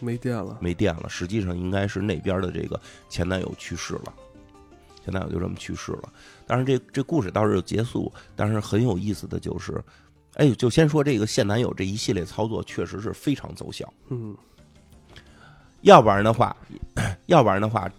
[0.00, 1.08] 没电了，没电了。
[1.08, 4.12] 实际上应该是那边的这个前男友去世了，
[5.04, 6.12] 前男友就这么去世了。
[6.48, 9.80] 但是这这故事倒是结束，但是很有意思的就是。
[10.36, 13.90] 哎，就先说这个现男友这一系列操作，确实是非常奏效。
[14.08, 14.36] 嗯，
[15.80, 16.54] 要不然的话，
[17.26, 17.90] 要不然的话，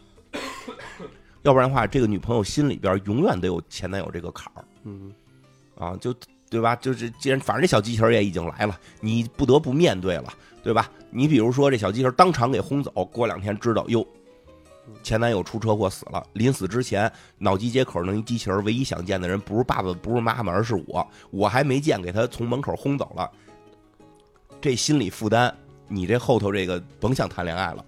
[1.42, 4.64] 要不然的话，这个女朋友心里边永远都有前男友这个坎儿。
[4.84, 5.12] 嗯，
[5.78, 6.14] 啊，就
[6.50, 6.76] 对吧？
[6.76, 10.92] 就是既然反正这小机器人也已经来了，你不得不面对了，对吧？
[11.10, 14.06] 你比如说这小机器人当场给轰走，过两天知道哟。
[15.04, 21.08] 前男友出车祸死了，临死之前脑机接口那一机器人，唯一想见的人不是爸爸，不是妈妈，而是我。
[21.30, 23.30] 我还没见，给他从门口轰走了，
[24.60, 25.54] 这心理负担，
[25.88, 27.86] 你这后头这个甭想谈恋爱了，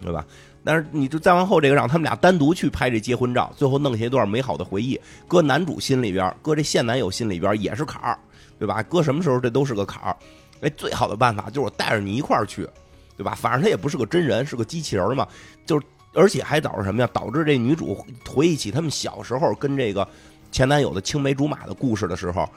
[0.00, 0.24] 对吧？
[0.62, 8.18] 但是你就再往后这个，让他们俩单独去拍这结婚照，最后弄下一段美好的回忆，搁男主心里边，搁这现男友心里边也是坎儿，
[8.58, 8.82] 对吧？
[8.82, 10.16] 搁什么时候这都是个坎儿。
[10.60, 12.68] 哎，最好的办法就是我带着你一块儿去，
[13.16, 13.34] 对吧？
[13.34, 15.26] 反正他也不是个真人，是个机器人嘛，
[15.64, 15.86] 就是。
[16.12, 17.08] 而且还导致什么呀？
[17.12, 20.06] 导致这女主回忆起他们小时候跟这个
[20.50, 22.48] 前男友的青梅竹马的故事的时候，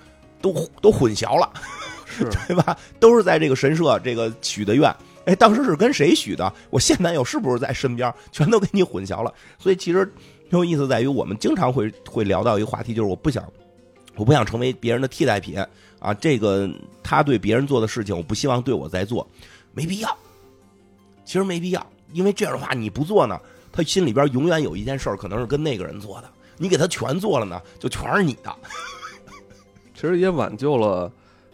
[0.41, 1.51] 都都混淆了，
[2.47, 2.77] 对吧？
[2.99, 4.93] 都是在这个神社这个许的愿，
[5.25, 6.51] 哎，当时是跟谁许的？
[6.69, 8.13] 我现男友是不是在身边？
[8.31, 9.33] 全都给你混淆了。
[9.59, 10.05] 所以其实
[10.49, 13.43] 挺有意思，在于我们经常会会聊到一个话题，就是我不想，
[14.15, 15.55] 我不想成为别人的替代品
[15.99, 16.13] 啊。
[16.15, 16.69] 这个
[17.03, 19.27] 他对别人做的事情，我不希望对我在做，
[19.73, 20.17] 没必要。
[21.23, 21.85] 其实没必要。
[22.13, 23.39] 因为这样的话，你不做呢，
[23.71, 26.29] 他心里边永远有一件事儿，可能是跟那个人做的。
[26.57, 28.55] 你给他全做了呢，就全是你的。
[29.95, 31.11] 其实也挽救了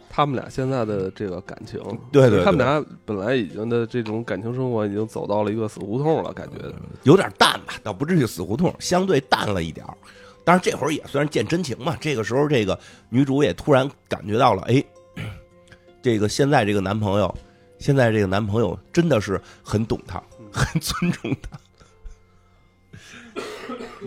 [0.08, 1.80] 他们俩现在的这个感情。
[2.12, 6.56] 对对，他们俩本来已经的这种感情生活已经走到了一个死胡同了，感觉
[7.04, 9.96] 有点淡吧，倒不至于死胡同，相对淡了一点儿。
[10.44, 11.96] 但是这会儿也算是见真情嘛。
[12.00, 14.84] 这个时候，这个女主也突然感觉到了，哎，
[16.02, 17.32] 这个现在这个男朋友，
[17.78, 20.20] 现在这个男朋友真的是很懂她。
[20.52, 21.58] 很尊重他。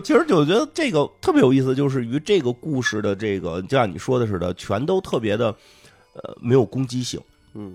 [0.02, 5.46] 其实就觉得这个特别有意思，就是与这个故事的这个，就像你说的似的，全都特别的，
[6.14, 7.20] 呃，没有攻击性。
[7.54, 7.74] 嗯，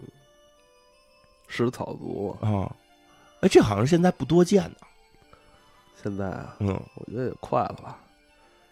[1.48, 2.70] 食草族啊，
[3.40, 4.78] 哎，这好像现在不多见的。
[6.04, 7.98] 现在啊，嗯，我觉得也快了吧。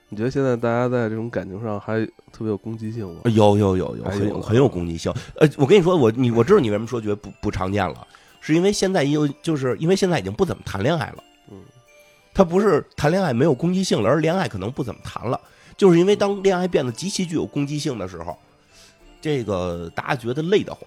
[0.09, 3.21] 你觉得现在大家在这种感情上还特别有攻击性吗？
[3.25, 5.11] 有有有有很有很有攻击性。
[5.35, 8.07] 呃，我跟你说，我你我知道你为什么说觉得不不常见了，
[8.47, 11.23] 是因为现在又就是因为现在已经不怎么谈恋爱了。
[11.51, 11.57] 嗯，
[12.33, 15.37] 他不是谈恋爱没有攻击性了，而恋爱可能不怎么谈了，
[15.75, 18.37] 就是因为当恋爱变得极其具有攻击性的时候，
[19.19, 20.81] 这个大家觉得累得慌。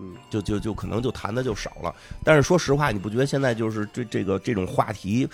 [0.00, 1.94] 嗯，就就就可能就谈的就少了。
[2.24, 5.28] 但是说实话，你不觉得现在就是这这个这种话题，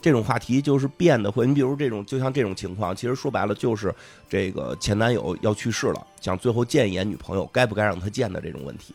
[0.00, 3.94] 这种话题就是变得会，你比如这种就像这种情况，其实说白了就是
[4.30, 8.94] 这个前男友要去世了，想最后见一眼女朋友，该不该让他见的这种问题。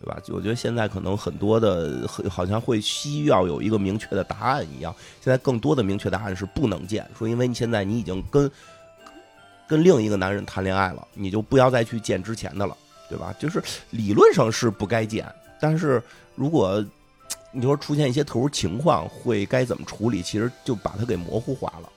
[0.00, 0.18] 对吧？
[0.24, 4.94] 就我觉得现在可能很多的，好像会需要有一个明确的答案一样。
[5.20, 8.50] 现在更多的明确答案是不能见，说因为你现在你已经跟
[9.68, 12.76] 跟另一个男人谈恋爱了，你就不要再去见之前的了。
[13.08, 13.32] 对吧？
[13.38, 15.24] 就是理论上是不该见，
[15.60, 16.02] 但是
[16.34, 16.84] 如果
[17.52, 20.20] 你说出现一些特殊情况，会该怎么处理？
[20.20, 21.88] 其实就把它给模糊化了。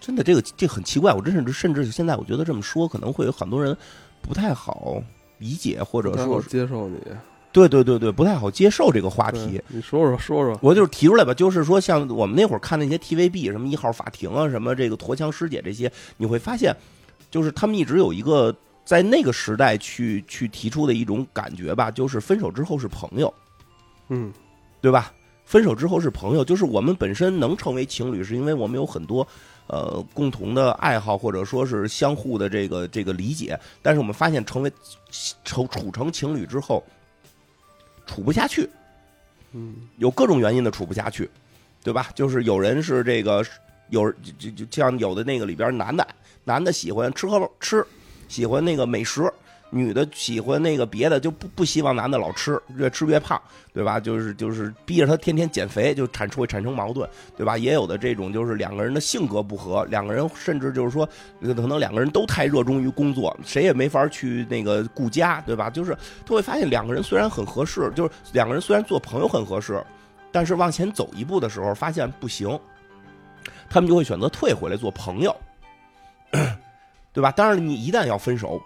[0.00, 1.12] 真的，这个这很奇怪。
[1.12, 3.76] 我真是甚至现在我觉得这么说，可能会有很多人
[4.22, 5.02] 不太好
[5.36, 6.96] 理解，或者说接受你。
[7.56, 9.60] 对对对对，不太好接受这个话题。
[9.68, 11.32] 你说说说说，我就是提出来吧。
[11.32, 16.76] 就是说，像我们那会儿看那些 TVB，什么一号法庭啊，什么这个驼枪师姐这些，你会发现，
[17.30, 18.54] 就是他们一直有一个。
[18.84, 23.34] 在那个时代去去提出的一种感觉吧，就是分手之后是朋友，
[24.10, 24.32] 嗯，
[24.80, 25.12] 对吧？
[25.44, 29.26] 分手之后是朋友，就是我们本身能成为情侣，是因为我们有很多
[29.66, 33.58] 呃共同的爱好，或者说是相互的这个这个理解。
[33.82, 34.72] 但是我们发现，成为
[35.44, 36.80] 成处成情侣之后，
[38.06, 38.68] 处不下去，
[39.52, 41.28] 嗯，有各种原因的处不下去，
[41.82, 42.08] 对吧？
[42.14, 43.44] 就是有人是这个
[43.90, 46.06] 有就就像有的那个里边男的
[46.44, 47.84] 男的喜欢吃喝吃。
[48.28, 49.32] 喜欢那个美食，
[49.70, 53.40] 女的喜欢那个别的，就不不希望男的老吃，越吃越胖，
[53.74, 53.98] 对吧？
[53.98, 57.58] 就是就是逼着他天天减肥，就产出会产生矛盾，对吧？
[57.58, 61.04] 也有的这种就是两个人的性格不合，两个人甚至就是说
[61.40, 65.68] 可能两个人都太热衷于工作，谁也没法去那个顾家，对吧？
[65.68, 69.82] 就是他会发现两个人虽然很合适，就是两个人虽然做朋友很合适，
[70.30, 72.58] 但是往前走一步的时候发现不行，
[73.68, 75.34] 他们就会选择退回来做朋友。
[77.12, 77.30] 对吧？
[77.30, 78.60] 当然，你一旦要分手，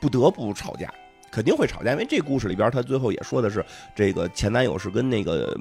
[0.00, 0.92] 不得不吵架，
[1.30, 1.92] 肯定会吵架。
[1.92, 5.58] 因为这故事里边，他最后也说的是，这个前男友是跟那个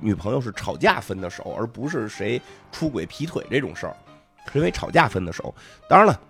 [0.00, 3.96] 女朋友是吵架分的手，而不是谁出轨劈腿这种事儿，
[4.52, 5.54] 是因为吵架分的手。
[5.88, 6.20] 当然了，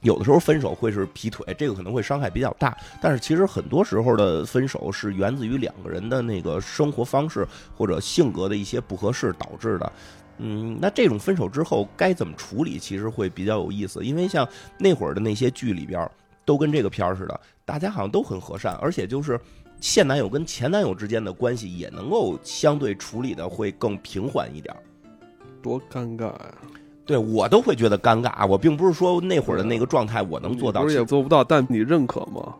[0.00, 2.76] 有的时候分手会是劈腿，这个可能会伤害比较大。
[3.00, 9.92] 但是其实很多时候的分手是源自于两个人的那个生活方式或者性格的一些不合适导致的。
[10.38, 14.04] 嗯，那这种分手之后该怎么处理，其实会比较有意思。
[14.04, 14.46] 因为像
[14.78, 16.10] 那会儿的那些剧里边，
[16.44, 19.38] 都跟这个片儿似的，大家好像都很和善，而且就是
[19.80, 24.74] 现男友跟前男友之间的关系也能够相对处理的会更平缓一点。
[25.62, 26.54] 多尴尬呀！
[27.06, 28.46] 对我都会觉得尴尬。
[28.46, 32.54] 我并不是说那会儿的那个状态我能做到，不是也做不到，但你认可吗？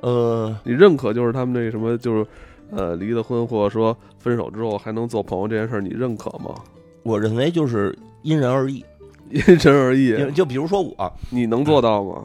[0.00, 2.26] 呃，你认可就是他们那什么，就是
[2.70, 6.54] 呃离了婚或者说分手之后还能做朋友这件事儿，你认可吗？
[7.02, 8.84] 我认为就是因人而异，
[9.30, 10.32] 因人而异。
[10.32, 12.24] 就比如说我，你能做到吗？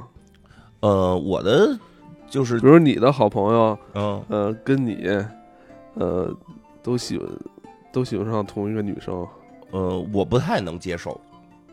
[0.81, 1.77] 呃，我的
[2.29, 5.07] 就是，比如你的好朋友，嗯呃，跟你，
[5.93, 6.33] 呃，
[6.83, 7.27] 都喜欢
[7.91, 9.25] 都喜欢上同一个女生，
[9.71, 11.19] 呃，我不太能接受。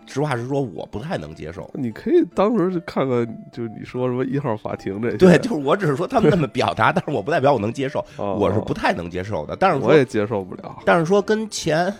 [0.06, 1.70] 实话实说，我不太能接受。
[1.74, 9.54] 你可以当时就看看，就是你说什么一号法庭这，对，就是我只是说他们那么表达， 但是我不代表我能接受，我是不太能接受的。
[9.56, 10.78] 但是我也接受不了。
[10.86, 11.92] 但是说跟前。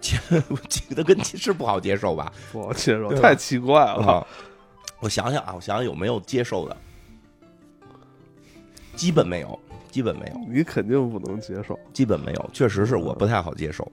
[0.48, 2.32] 我觉得跟是不好接受吧？
[2.52, 4.24] 不好接受，太奇怪了。
[5.00, 6.76] 我想想啊，我想想有没有接受的，
[8.96, 9.58] 基本没有，
[9.90, 10.40] 基本没有。
[10.48, 13.90] 你肯定不能接受，基本没有，确实是我不太好接受。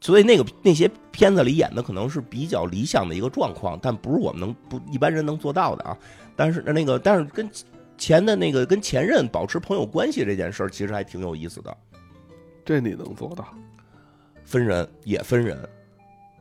[0.00, 5.96] 所以那个那些片子里演的可能是比较理想的一个状况，但不是我们能不一般人能做到的啊。
[6.36, 7.48] 但是那个，但是跟
[7.96, 11.76] 前的那个跟前任保持朋友关系这件事儿，其实还挺有意思的。
[12.64, 13.46] 这你能做到？
[14.44, 15.66] 分人也分人，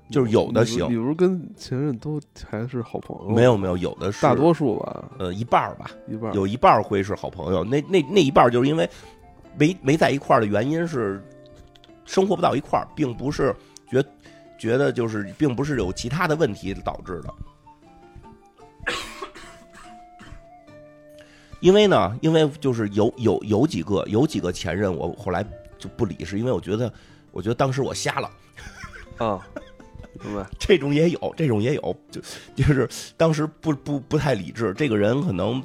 [0.10, 3.34] 就是有的行，比如跟前任都还是好朋友。
[3.34, 7.64] 没有没有，有的是大多数吧，呃，一半儿吧，一半有一半儿会是好朋友。
[7.64, 8.88] 那那那一半儿就是因为
[9.58, 11.24] 没没在一块儿的原因是
[12.06, 13.56] 生活不到一块儿，并不是
[13.90, 14.04] 觉
[14.58, 17.34] 觉得就是并不是有其他的问题导致的。
[21.60, 25.44] 因为呢，因为就是有有有几个有几个前任，我后来
[25.80, 26.92] 就不理，是因为我觉得。
[27.36, 28.30] 我觉得当时我瞎了，
[29.18, 29.42] 啊？
[30.60, 32.22] 这种也有，这种也有，就
[32.56, 34.74] 就是当时不不不太理智。
[34.78, 35.62] 这个人可能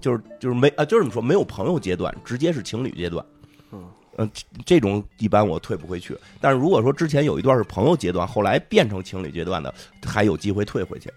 [0.00, 3.24] 就是就是没啊，就是怎么说，没有朋友阶段，直接是情侣阶段。
[3.72, 3.84] 嗯，
[4.18, 4.30] 嗯、
[4.64, 6.16] 这种一般我退不回去。
[6.40, 11.10] 但是如果说之前有一段是朋友阶段，后来变成情侣阶段的，还有机会退回去。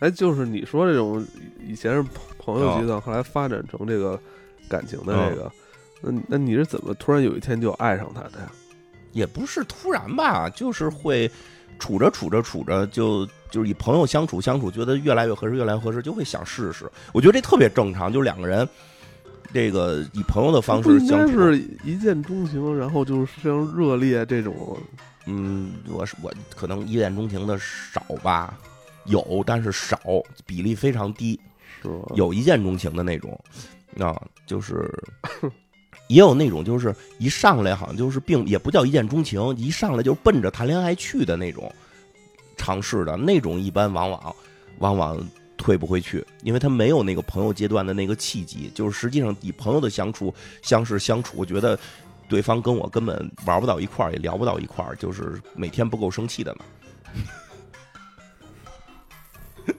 [0.00, 1.26] 哎，就是你说这种
[1.66, 2.04] 以前是
[2.38, 4.20] 朋友阶段，后来发展成这个
[4.68, 5.52] 感情的这个，
[6.00, 8.52] 那那你是怎么突然有一天就爱上他的呀？
[9.12, 11.30] 也不是突然吧，就是会
[11.78, 16.90] 处着处着处着就就是以朋友相处相处，觉得越来越合适，越来越合适，就会想试试。
[17.12, 18.68] 我觉得这特别正常，就两个人
[19.52, 21.40] 这个以朋友的方式相处。
[21.40, 24.76] 是一见钟情，然后就是非常热烈这种。
[25.26, 28.58] 嗯，我是我可能一见钟情的少吧，
[29.04, 29.98] 有但是少，
[30.46, 31.38] 比例非常低。
[31.82, 31.88] 是？
[32.14, 33.38] 有一见钟情的那种，
[33.98, 34.90] 啊，就是
[36.08, 41.72] 也有那种就是一上来好像就是并也不叫一见钟情，一上来就奔着谈恋爱去的那种
[42.56, 44.36] 尝试的那种，一般往往
[44.78, 51.78] 往往退不回去，因为他没有那个朋友阶段的那个契机，就是实际上以朋友的相处相识相处，我觉得
[52.28, 56.64] 对方跟我根本玩不到一块儿，也聊不到一块儿，就是每天不够生气的嘛。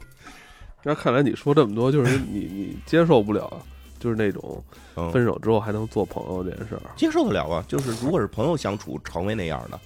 [0.83, 3.65] 那看来你说这么多，就是你你接受不了，
[3.99, 4.63] 就是那种
[4.95, 6.81] 嗯，分手之后还能做朋友这件事儿。
[6.95, 9.79] 接受得了啊，就是如果是朋友相处成为那样的，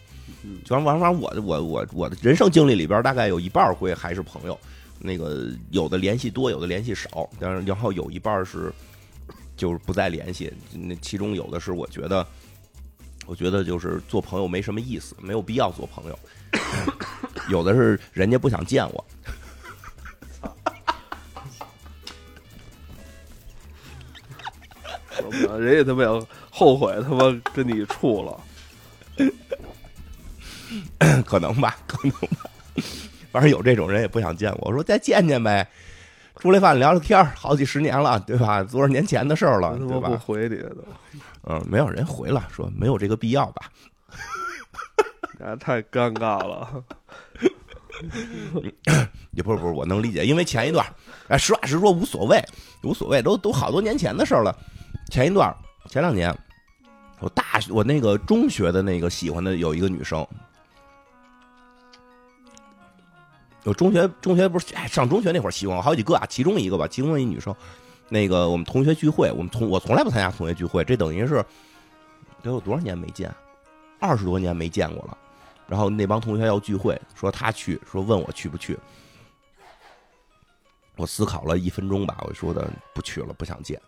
[0.43, 0.59] 嗯。
[0.63, 4.57] 就完完我的我我我的人生经历里边，大概有一半儿会还是朋友，
[4.99, 8.71] 那个有的联系多，有的联系少，但是然后有一半是
[9.57, 12.25] 就是不再联系，那其中有的是我觉得，
[13.25, 16.19] 我觉得就是做朋友没什么意思，没有必要做朋友，
[17.49, 19.05] 有的是人家不想见我，
[25.59, 28.39] 人家他妈要后悔他妈跟你处了。
[31.25, 32.49] 可能吧，可能吧，
[33.31, 35.67] 反正有这种人也不想见我，我说再见见呗。
[36.39, 38.63] 出来饭聊聊天儿好几十年了，对吧？
[38.63, 40.17] 多少年前的事儿了，对吧不？
[40.17, 40.83] 回你都，
[41.43, 43.71] 嗯，没有人回了，说没有这个必要吧。
[45.39, 46.83] 啊，太尴尬了。
[49.31, 50.85] 也不是不是，我能理解，因为前一段，
[51.27, 52.43] 哎，实话实说无所谓，
[52.81, 54.57] 无所谓，都都好多年前的事儿了。
[55.13, 55.55] 前一段，
[55.89, 56.35] 前两年，
[57.19, 60.27] 我大我那个中学的那个喜欢的有一个女生，
[63.63, 67.55] 我中学中学不是哎上中学那会儿喜欢过好几个啊，其中一个吧，其中一女生，
[68.09, 71.45] 那个我们同学聚会，我们从我从来不参加同学聚会，这等于是
[72.41, 73.31] 得有多少年没见，
[73.99, 75.15] 二十多年没见过了。
[75.67, 78.79] 然后那帮同学要聚会，说他去，说问我去不去。
[80.95, 83.79] 我思考了一分钟吧，我说的不去了，不想见。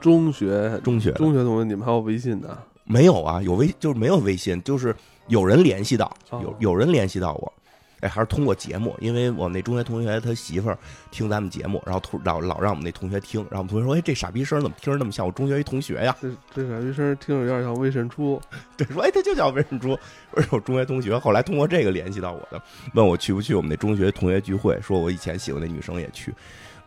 [0.00, 2.56] 中学中学中学同学，你们还有微信呢？
[2.84, 4.94] 没有啊，有微就是没有微信，就是
[5.26, 7.52] 有人联系到，哦有有人联系到我，
[8.00, 10.78] 哎，还是通过节目，因为我们那中学同学他媳妇儿
[11.10, 16.16] 听咱们节目，然后突老老让我们那同学听，然后我们同学说，哎，这傻逼声怎么听着那么像我中学一同学呀？
[16.22, 18.40] 这这傻逼声听着有点像魏神初。
[18.74, 19.90] 对，说哎，他就叫魏神初，
[20.32, 22.62] 我说我中学同学，后来通过这个联系到我的，
[22.94, 26.32] 问我去不去我们那中学同学聚会，说我以前喜欢那女生也去，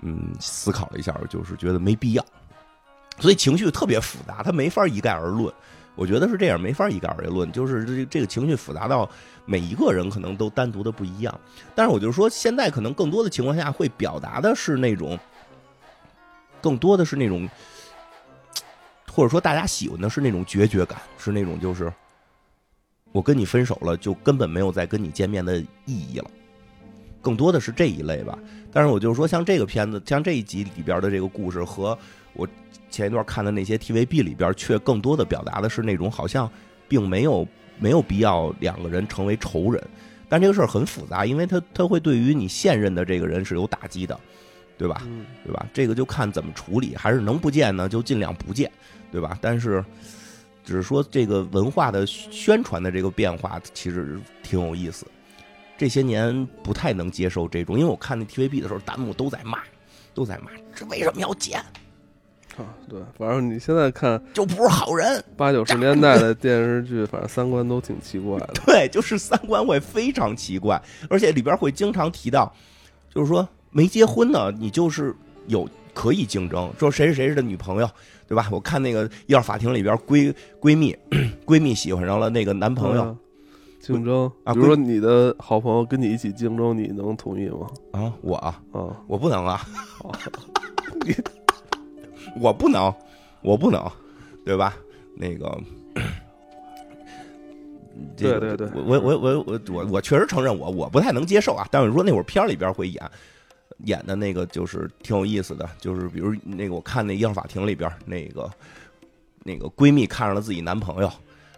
[0.02, 2.26] 嗯，思考了一下，就是觉得没必要，
[3.22, 5.54] 所以情绪特别复杂，他没法一概而论。
[5.96, 9.08] 我觉得是这样，没法一概而论，就是这个情绪复杂到
[9.46, 11.40] 每一个人可能都单独的不一样。
[11.76, 15.20] 但是我就说，现在可能更多的情况下会表达的是那种，
[16.62, 17.48] 更多的是那种，
[19.12, 21.92] 或者说大家喜欢的是那种决绝感，是那种就是
[23.12, 26.32] 我跟你分手了，就根本没有再跟你见面的意义了。
[27.22, 28.40] 更多的是这一类吧。
[28.72, 31.96] 但是我就是说，像这个片子，像这一集里边的这个故事，和
[32.34, 32.48] 我
[32.90, 36.50] 前一段看的那些 TVB 里边，却更多的表达的是那种好像
[36.88, 37.48] 并没有
[37.80, 39.82] 没有必要两个人成为仇人。
[40.28, 44.18] 但这个事儿很复杂，因为他他会对于你现任的这个人是有打击的，
[44.78, 45.02] 对吧？
[45.06, 45.66] 嗯，对吧？
[45.74, 48.72] 这个就看怎么处理，还是能不见呢，就尽量不见，
[49.12, 49.38] 对吧？
[49.42, 49.84] 但是，
[50.64, 55.06] 只是说这个文化的宣传的这个变化，其实挺有意思。
[55.78, 59.60] 这些年不太能接受这种，因为我看那 TVB 的时候，弹幕都在骂，
[60.14, 61.62] 都在骂，这为什么要剪？
[62.62, 65.24] 啊， 对，反正你现在看就不是好人。
[65.36, 68.50] 八九十年代的电视剧，反正三观都挺奇怪的。
[68.66, 72.54] 对，就是三观会非常奇怪，而且里边会经常提到，
[73.14, 75.16] 就是说没结婚呢，你就是
[75.48, 77.90] 有可以竞争，说谁是谁是的女朋友，
[78.28, 78.48] 对吧？
[78.52, 80.96] 我看那个《一号法庭》里边闺闺蜜
[81.46, 83.18] 闺蜜喜欢上了那个男朋友嗯
[83.82, 87.68] 竞争，啊比如说你的好朋友跟你一起竞争，你能同意吗？
[87.94, 89.66] 啊，我啊，啊，我不能啊，
[89.98, 90.12] 好，
[92.40, 92.94] 我不能，
[93.42, 93.90] 我不能，
[94.46, 94.76] 对吧？
[95.16, 95.58] 那个。
[98.18, 103.12] 这个对对对我我我我我我我确实承认我我不太能接受啊，但是说那会儿片儿里边会演，
[103.86, 108.50] 演的那个就是挺有意思的，就是比如那个我看那《医生法庭》里边那个
[109.44, 111.12] 那个闺蜜看上了自己男朋友，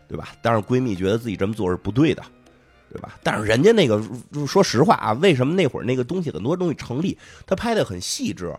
[0.08, 0.30] 对吧？
[0.42, 2.24] 但是闺蜜觉得自己这么做是不对的，
[2.92, 3.16] 对吧？
[3.24, 4.02] 但是人家那个
[4.46, 7.18] 说实话啊，为什么那会儿那个东西很多东西成立？
[7.46, 8.54] 他拍的很细致，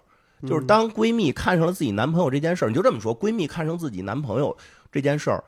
[0.46, 4.56] 就是当闺蜜看上了自己男朋友这件事儿，你就这么说，闺蜜看上自己男朋友
[4.92, 5.44] 这件事儿，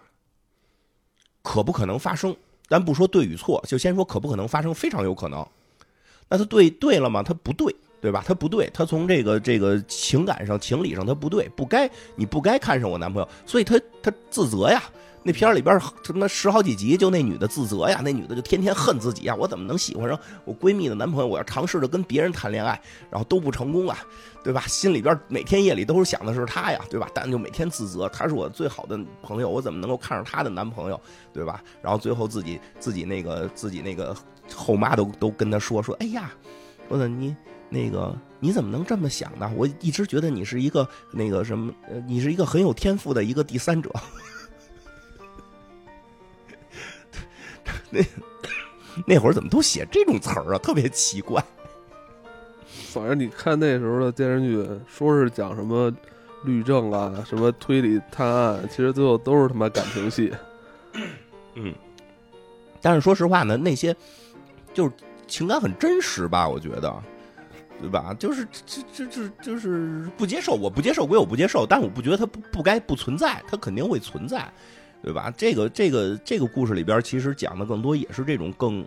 [1.42, 2.34] 可不可能发生？
[2.68, 5.46] 咱不说对与错，就先说可不可能发生，非常有可能。
[6.28, 7.22] 那他对对了吗？
[7.22, 8.24] 他不对，对吧？
[8.26, 14.82] 他不对，他从这个这个情感上、情理上他不对，不该你不该看上我男朋友，所以他他自责呀。
[15.26, 21.26] 那片儿里边他妈十好几集，就那女的自责呀，那女的就天天恨自己呀，我怎么能喜欢上我闺蜜的男朋友？
[21.26, 23.98] 我要尝试着跟别人谈恋爱，然后都不成功啊，
[24.44, 24.62] 对吧？
[24.68, 27.08] 心里边每天夜里都是想的是他呀，对吧？
[27.12, 31.00] 但就每天自责，他是我最好的朋友，我怎么能够看上他的男朋友，
[31.32, 31.60] 对吧？
[31.82, 34.16] 然后最后自己自己那个自己那个
[34.54, 36.30] 后妈都都跟她说说，哎呀，
[36.86, 37.34] 我说你
[37.68, 39.50] 那个你怎么能这么想呢？
[39.56, 41.72] 我一直觉得你是一个那个什么，
[42.06, 43.90] 你是一个很有天赋的一个第三者。
[47.90, 48.00] 那
[49.06, 50.58] 那会儿怎么都写这种词儿啊？
[50.58, 51.44] 特别奇怪。
[52.92, 55.92] 反正你看那时候的电视剧，说是讲什么
[56.44, 60.32] 律政啊，什么推理探案，其实最后都是他妈感情戏。
[61.54, 61.74] 嗯，
[62.80, 63.94] 但是说实话呢，那些
[64.72, 64.92] 就是
[65.26, 66.48] 情感很真实吧？
[66.48, 67.02] 我觉得，
[67.80, 68.14] 对吧？
[68.18, 74.50] 就是这这这就是不接受，我不接受归我不接受，但我不觉得它不不该不存在，它肯定会存在。
[75.02, 75.32] 对吧？
[75.36, 78.84] 这个这个这个故事里边，其实讲的更多也是这种更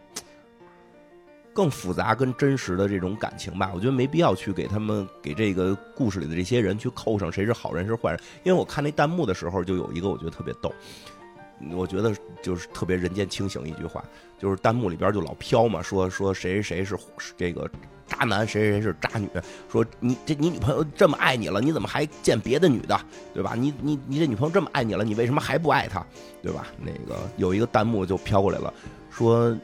[1.53, 3.71] 更复杂、跟真实的这种感情吧。
[3.73, 8.19] 我觉得没必要去给他们给这个故事里的这些人去扣上谁是好人，是坏人。
[8.43, 10.73] 因为我看那弹幕的时候，就有一个我觉得特别逗，
[11.71, 14.03] 我觉得就是特别人间清醒一句话，
[14.37, 17.69] 就是弹幕里边就老飘嘛，说说谁谁谁是这个。
[18.09, 19.29] 渣男谁谁谁是渣女？
[19.71, 22.99] 说你这你女朋友这么爱你了，你怎么还见别的女的，
[23.33, 23.53] 对吧？
[23.55, 26.05] 你你你这女朋友这么爱你了，你为什么还不爱她，
[26.41, 26.67] 对吧？
[26.81, 28.73] 那个有一个弹幕就飘过来了，
[29.09, 29.55] 说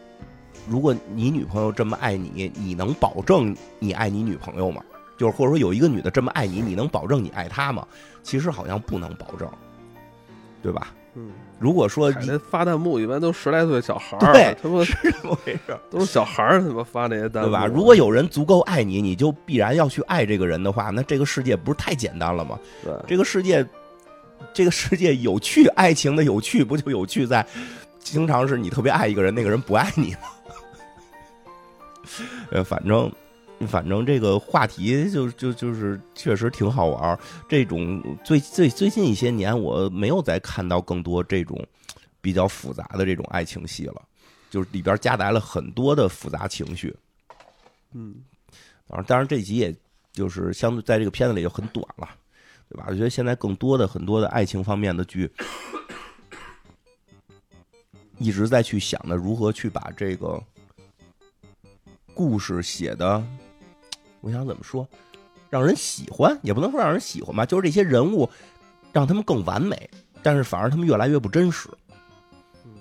[0.68, 4.82] 如果你女朋友这么爱你，你能保证你爱你女朋友吗？
[5.18, 7.88] 就是或者说有一个女的这么爱你，你能保证你爱她吗？
[8.22, 9.50] 其实好像不能保证，
[10.62, 10.94] 对吧？
[11.16, 11.32] 嗯。
[11.58, 15.78] 如果说那发弹幕一般都十来岁小孩儿，对，他们是这么回事？
[15.90, 17.66] 都是小孩儿他妈发那些弹幕，对吧？
[17.66, 22.60] 如果有人足够爱你，你就必然要去爱这个人的话，那这个世界不是太简单了吗？
[22.84, 23.66] 对，这个世界，
[24.54, 27.46] 这个世界有趣，爱情的有趣不就有趣在，
[28.00, 30.20] 经常是你特别爱一个人，那个人不爱你吗？
[32.52, 33.12] 呃，反正。
[33.68, 41.66] 反正这个话题就就就是确实挺好玩儿这种最最最近一些年，我没有再看到更多这种
[42.22, 44.02] 比较复杂的这种爱情戏了，
[44.50, 46.94] 就是里边夹杂了很多的复杂情绪。
[47.94, 48.16] 嗯，
[48.88, 49.74] 当然，当然这集也
[50.12, 52.10] 就是相对在这个片子里就很短了，
[52.70, 52.86] 对吧？
[52.90, 55.32] 我觉得现在更多的很多的爱情方面的剧，
[58.20, 60.44] 一直在去想的如何去把这个
[62.14, 63.24] 故事写的。
[64.26, 64.88] 我想怎么说，
[65.52, 68.28] 让人喜欢也不能说让人喜欢吧，就是这些人物
[68.92, 69.88] 让他们更完美，
[70.24, 71.70] 但是反而他们越来越不真实。
[72.66, 72.72] 嗯，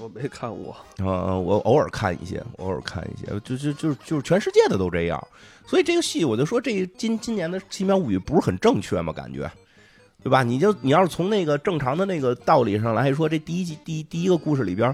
[0.00, 5.24] 我没看过，呃，我偶尔看一些，偶尔看一些，就就就就是全世界的都这样，
[5.68, 9.12] 所以这个戏我就说，这今今年的《奇妙物语》不是很正确吗？
[9.12, 9.48] 感觉，
[10.20, 10.42] 对吧？
[10.42, 14.92] 你就你要是从那个正常的那个道理上来说，这第一季第第一个故事里边，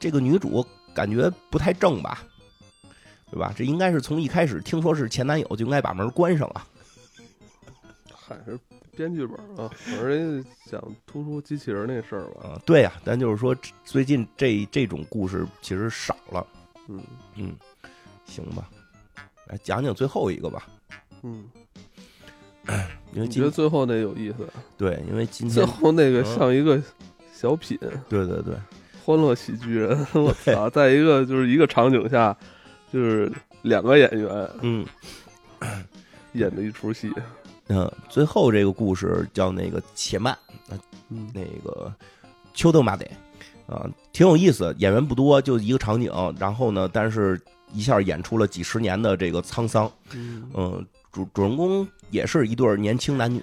[0.00, 2.24] 这个女主感觉不太正吧？
[3.30, 3.52] 对吧？
[3.56, 6.66] 这应该是从一开始听说是前男友就应该把门关上了。
[8.12, 8.58] 还是
[8.96, 12.48] 编剧本啊，反正想突出机器人那事儿吧。
[12.48, 16.46] 啊，对呀，但就是说最近这这种故事其实少了。
[16.88, 17.02] 嗯
[17.36, 17.54] 嗯，
[18.26, 18.68] 行吧，
[19.46, 20.66] 来讲讲最后一个吧。
[21.22, 21.44] 嗯，
[23.12, 24.48] 因为觉得最后那有意思。
[24.76, 26.82] 对，因为今天最后那个像一个
[27.32, 27.78] 小品。
[28.08, 28.54] 对对对，
[29.04, 32.36] 欢乐喜剧人，我操，在一个就是一个场景下。
[32.92, 33.30] 就是
[33.62, 34.86] 两个演员，嗯，
[36.32, 37.12] 演的一出戏，
[37.68, 40.36] 嗯，最后这个故事叫那个且慢，
[41.10, 41.92] 嗯，那个
[42.54, 43.06] 秋豆马得，
[43.66, 47.40] 啊，挺有意思，演员不多，就一个场景，然后呢，但是
[47.72, 53.42] 一下演出了几十年的这个沧桑，嗯，主主人公也是一对年轻男女，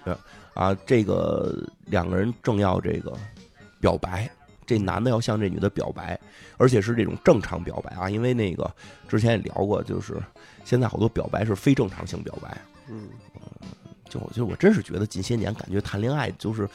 [0.56, 3.14] 啊，这个两个人正要这个
[3.80, 4.30] 表白。
[4.66, 6.20] 这男的要向这女的表白，
[6.58, 8.70] 而且是这种正常表白啊，因为那个
[9.08, 10.22] 之前也聊过，就是
[10.64, 12.58] 现在好多表白是非正常性表白。
[12.90, 13.08] 嗯，
[14.10, 16.68] 就我就我真是觉得近些年感觉谈恋爱就是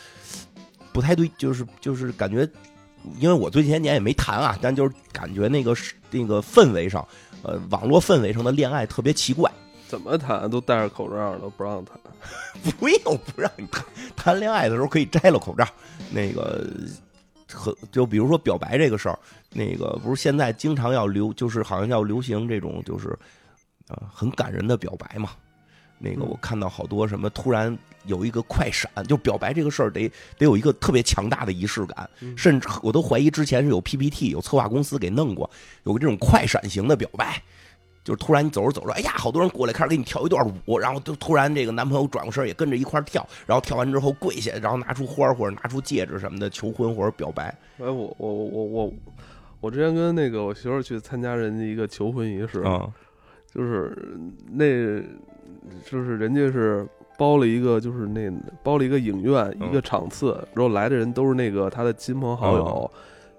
[0.92, 2.48] 不太对，就是就是感觉，
[3.18, 5.76] 因为我最近些年也没谈啊，但就是感觉那个
[6.10, 7.06] 那个氛围上，
[7.42, 9.50] 呃，网络氛围上的恋爱特别奇怪，
[9.88, 11.98] 怎么谈都戴着口罩都不让谈。
[12.78, 13.82] 不用不让你谈，
[14.14, 15.66] 谈恋爱的时候可以摘了口罩。
[16.10, 16.68] 那个
[17.54, 19.18] 和就比如说表白这个事儿，
[19.52, 23.08] 那个不是现在经常要流，就是好像要流行这种就是
[23.88, 25.30] 呃很感人的表白嘛。
[25.98, 27.76] 那个嗯我看到好多什么突然
[28.06, 35.50] 有一个快闪，就表白这个事儿得得有一个特别强大的仪式感，嗯甚至我都怀疑之前是有 PPT 有策划公司给弄过，
[35.84, 37.42] 有个这种快闪型的表白。
[38.02, 47.54] 就是突然你走着走着，哎呀，好多人过来开始给你跳一段舞，然后就突然这个男朋友转过身也跟着一块儿跳，然后跳完之后跪下，然后拿出花儿或者拿出戒指什么的求婚或者表白。
[47.78, 48.92] 哎，我我我我我
[49.60, 52.92] 我之前跟那个我媳妇儿去参加人家一个求婚仪式，嗯。
[53.52, 54.16] 就是
[54.52, 54.64] 那，
[55.84, 56.86] 就是人家是
[57.18, 58.30] 包了一个，就是那
[58.62, 62.90] 包了一个影院、嗯一个场次，然后来的人都是那个他的亲朋好友，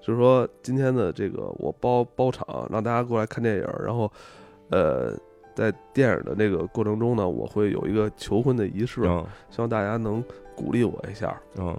[0.01, 4.12] 就是说今天的这个我包包场，让大家过来看电影，然后
[4.72, 5.15] 呃。
[5.53, 10.24] 在电影的那个过程中呢，我会有一个求婚的仪式，嗯希望大家能
[10.55, 11.38] 鼓励我一下。
[11.57, 11.78] 嗯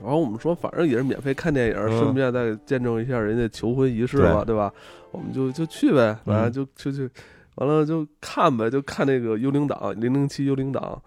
[0.00, 4.72] 然后我们说，反正也是免费看电影，嗯顺便再见证一下人家求婚仪式嘛，对吧？
[5.10, 7.10] 我们就就去呗，反正嗯就就去，
[7.56, 11.02] 完了就看呗，就看那个幽灵党零零七幽灵党，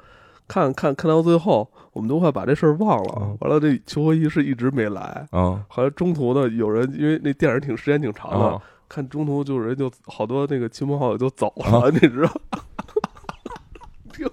[0.45, 3.37] 看看看到最后，我们都快把这事儿忘了嗯。
[3.39, 5.25] 完了，这求婚仪式一直没来。
[5.31, 8.61] 啊后来中途呢，有人因为那电影挺时间挺长的，嗯
[8.93, 12.31] 看中途就有人就好多那个亲朋好友就走啊了，你知道？
[14.13, 14.29] 听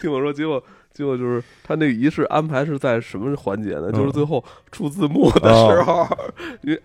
[0.00, 0.60] 听我说，结果
[0.92, 3.88] 结果就是他那个仪式安排是在什么环节呢？
[3.92, 6.04] 嗯就是最后出字幕的时候，
[6.62, 6.82] 因为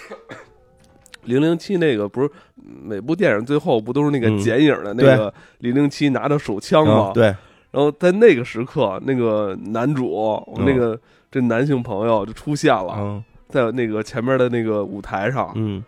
[1.24, 7.14] 零零七那个不是每部电影最后不都是那个嗯剪影的那个零零七拿着手枪吗嗯？
[7.14, 7.24] 对，
[7.70, 11.00] 然后在那个时刻，那个男主，我那嗯个
[11.30, 12.94] 这男性朋友就出现了。
[12.98, 15.84] 嗯在那个前面的那个舞台上，嗯。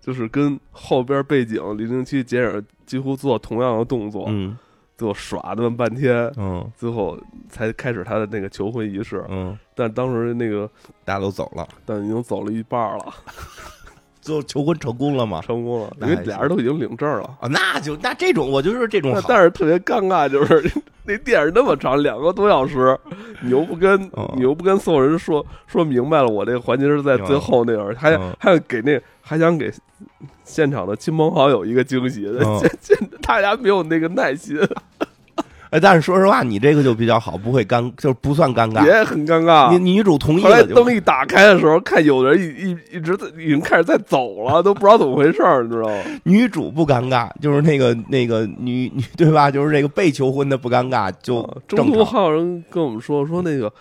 [0.00, 4.58] 就是跟后边背景零零七剪影几乎做同样的动作，嗯。
[4.98, 7.18] 最后耍那么半天，嗯最后
[7.48, 9.24] 才开始他的那个求婚仪式。
[9.28, 10.68] 嗯，但当时那个
[11.04, 13.14] 大家都走了，但已经走了一半了，
[14.22, 15.42] 最后求婚成功了吗？
[15.44, 17.24] 成功了，因为俩人都已经领证了。
[17.40, 20.64] 啊，那就那这种，我就是这种好，但是特别尴尬，就是
[21.04, 22.96] 那电影那么长，两个多小时，
[23.42, 29.70] 你又不跟、哦你又不跟所有人说说明白了，我这个环节是在最后那会儿，还、嗯还要给那还想给
[30.44, 34.56] 现场的亲朋好友一个惊喜，嗯 现现大家没有那个耐心，
[35.72, 38.84] 哎，但是说实话，你这个就比较好，不会尴，就是不算尴尬。
[38.84, 39.70] 也很尴尬。
[39.72, 45.94] 你女主同意后来灯一打开的时候，看有人一一一直在已经开始在走了，都不知道怎么回事儿，你知道吗？
[46.24, 49.50] 女主不尴尬，就是那个那个女女对吧？
[49.50, 51.90] 就是这个被求婚的不尴尬，就啊中。
[51.90, 53.72] 途还有人跟我们说说那个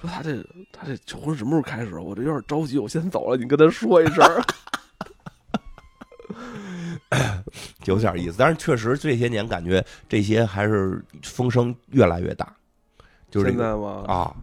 [0.00, 0.36] 说他这
[0.70, 1.98] 他这求婚什么时候开始？
[1.98, 4.40] 我这有点着急，我先走了，你跟他说一声儿。
[7.86, 8.36] 有点意思。
[8.38, 12.52] 但是确实这些年感觉这些还是风声越来越大，
[13.30, 14.04] 就是这个现在吗？
[14.06, 14.34] 啊，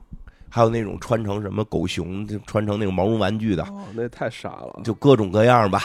[0.49, 4.81] 还有那种穿成什么狗熊，就穿成那种毛绒玩具的，哦，那太傻了。
[4.83, 5.83] 就各种各样吧。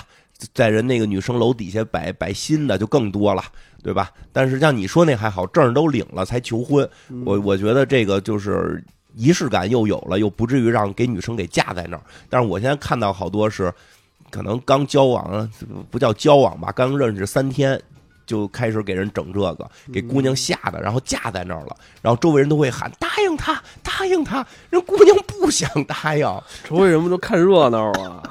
[0.52, 3.44] 在人那个女生楼底下摆摆新的就更多了，
[3.80, 4.10] 对吧？
[4.32, 8.82] 但是像你说那还好，证都领了才求婚，嗯我我觉得这个就是
[9.14, 12.02] 仪式感又有了，又不至于让给女生给架在那儿。
[12.28, 13.72] 但是我现在看到好多是，
[14.32, 15.48] 可能刚交往，
[15.92, 17.80] 不叫交往吧，刚认识三天。
[18.24, 26.24] 就开始给人整这个，给姑娘吓的，然后架在那儿了，然后周围人都会喊答应他，答应他，人姑娘不想答应，
[26.62, 28.22] 周围人不都看热闹啊？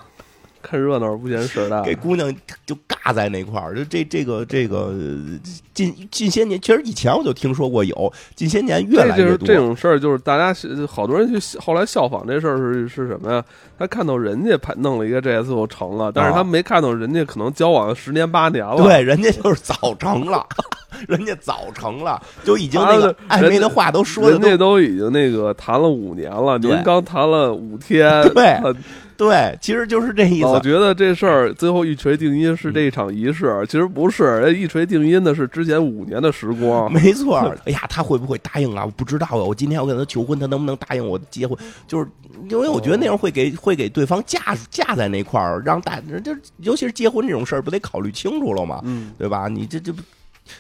[0.62, 1.82] 看热闹不嫌事儿大。
[1.82, 2.34] 给姑娘
[2.66, 5.40] 就尬在那块儿，就这这个这个呃
[5.74, 9.48] 近近些年，其实以前我就听说过有，近些年越来越多。
[9.48, 13.44] 这种事儿，就是大家是好多人去后来效仿这事儿是是什么呀？
[13.80, 18.78] 他看到人家拍弄了一个这次就成了，但是他没看到人家可能交往十年八年了。
[18.78, 20.46] 对，人家就是早成了，
[21.08, 28.76] 人家早成了，就已经那个他暧昧的话都说的人家都已经那个谈了五年了，您刚谈了五天，对呃
[29.22, 30.48] 对，其实就是这意思。
[30.48, 36.92] 我觉得这事儿最后一锤定音是这一场仪式，其实不是，人一锤定音的是之前五年的时光。
[36.92, 38.84] 没错儿，哎呀，他会不会答应啊？
[38.84, 39.36] 我不知道啊。
[39.36, 41.56] 我今天要跟他求婚，他能不能答应我结婚？
[41.88, 42.08] 就是
[42.50, 48.82] 因为我觉得那样会给会给对方架架在那块儿，让大就尤其是结婚这种事儿，不得考虑清楚了吗？
[48.86, 49.48] 嗯，对吧？
[49.48, 49.94] 你这这，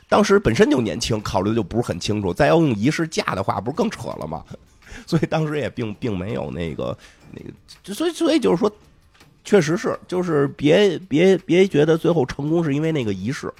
[0.07, 4.43] 当时本身就年轻，考虑的就不是很清楚，再要用仪式嫁的话，不是更扯了吗？
[5.07, 6.95] 所以当时也并并没有那个
[7.33, 7.51] 那个，
[7.83, 8.71] 就所以所以就是说，
[9.43, 13.51] 确实是，就是别别别觉得最后成功是因为那个仪式。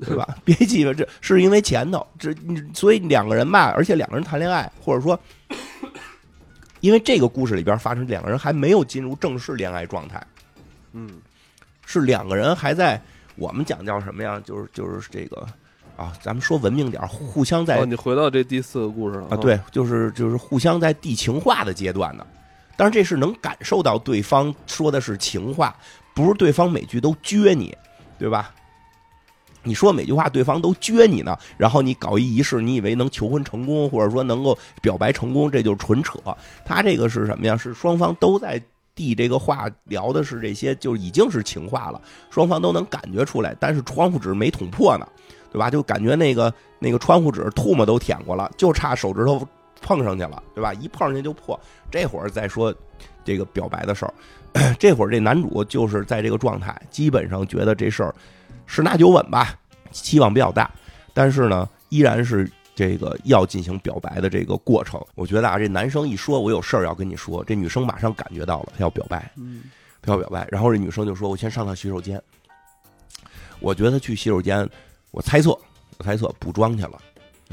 [0.00, 0.36] 对吧？
[0.44, 2.34] 别记得这是因为前头，这
[2.74, 5.18] 所以两个人吧，而且两个人谈恋爱，或者说，
[6.80, 10.20] 因为这个故事里边发生两个人还没有进入正式恋爱状态，
[10.94, 11.22] 嗯，
[11.86, 13.00] 是两个人还在
[13.36, 14.42] 我们讲叫什么呀？
[14.44, 15.46] 就是就是这个
[15.96, 22.26] 啊，咱们说文明点儿，互相在哦，你回到这第四个故事了啊，对，就是就是互相在递情话的阶段呢。
[22.76, 25.74] 但是，这是能感受到对方说的是情话，
[26.14, 27.76] 不是对方每句都撅你，
[28.18, 28.52] 对吧？
[29.66, 36.18] 你说每句话对方都撅你呢，然后你搞一仪式，你以为能求婚成功，或者说能够表白成功，这就是纯扯。
[36.66, 37.56] 他这个是什么呀？
[37.56, 38.62] 是双方都在
[38.94, 41.98] 递这个话，聊的是这些，就已经是情话了，
[42.28, 45.08] 双方都能感觉出来，但是窗户纸没捅破呢，
[45.50, 45.70] 对吧？
[45.70, 49.48] 就感觉那个那个窗户纸唾沫都舔过了，就差手指头
[49.84, 50.72] 碰上去了，对吧？
[50.72, 51.58] 一碰上去就破。
[51.90, 52.74] 这会儿再说
[53.22, 54.14] 这个表白的事儿，
[54.80, 58.14] 这会儿这男主就是在这个状态，基本上觉得这事儿
[58.66, 59.54] 十拿九稳吧，
[59.92, 60.70] 期望比较大，
[61.12, 65.00] 但是呢，依然是这个要进行表白的这个过程。
[65.14, 69.64] 我觉得啊，这男生一说我有事儿要跟你说，这女生马上感觉到了，她要表白，嗯，
[70.00, 72.20] 她要表白，然后这女生就说：“我先上趟洗手间。”
[73.60, 74.68] 我觉得去洗手间，
[75.10, 75.50] 我猜测，
[75.98, 77.00] 我猜测补妆去了。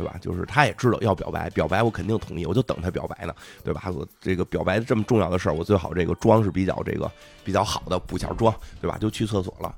[0.01, 0.17] 对吧？
[0.19, 3.83] 就是他也知道要表白，表白我肯定同意，我就等他表白呢，对吧？
[3.93, 7.09] 我这个表白这么重要的事儿，我最好这个妆是比较这个
[7.43, 8.97] 比较好的，补下妆，对吧？
[8.97, 9.75] 就去厕所了。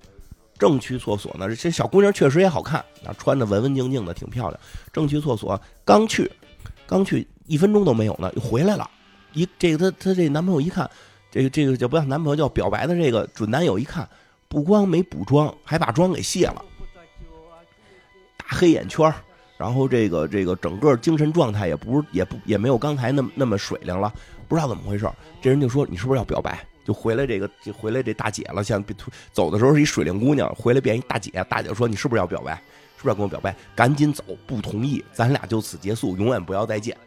[0.58, 4.60] 正去厕所呢，这小姑娘确实也好看啊，穿的文文静静的，挺漂亮。
[4.94, 6.32] 正去厕所，刚去，
[6.88, 8.90] 刚去一分钟都没有呢，又回来了。
[9.34, 10.90] 一这个她她这男朋友一看，
[11.30, 14.08] 这个这个叫不叫男朋友叫表白的这个准男友一看，
[14.48, 16.64] 不光没补妆，还把妆给卸了，
[18.38, 19.14] 大黑眼圈。
[19.64, 24.14] 然后这个这个整个精神状态也不是也不也没有刚才那么那么水灵了，
[24.46, 25.10] 不知道怎么回事。
[25.42, 26.60] 这人就说你是不是要表白？
[26.84, 28.84] 就回来这个就回来这大姐了，像
[29.32, 31.32] 走的时候是一水灵姑娘，回来变一大姐。
[31.48, 32.56] 大姐说你是不是要表白？
[32.98, 33.56] 是不是要跟我表白？
[33.74, 36.98] 赶紧走，不同意，咱俩就此结束，永远不要再见。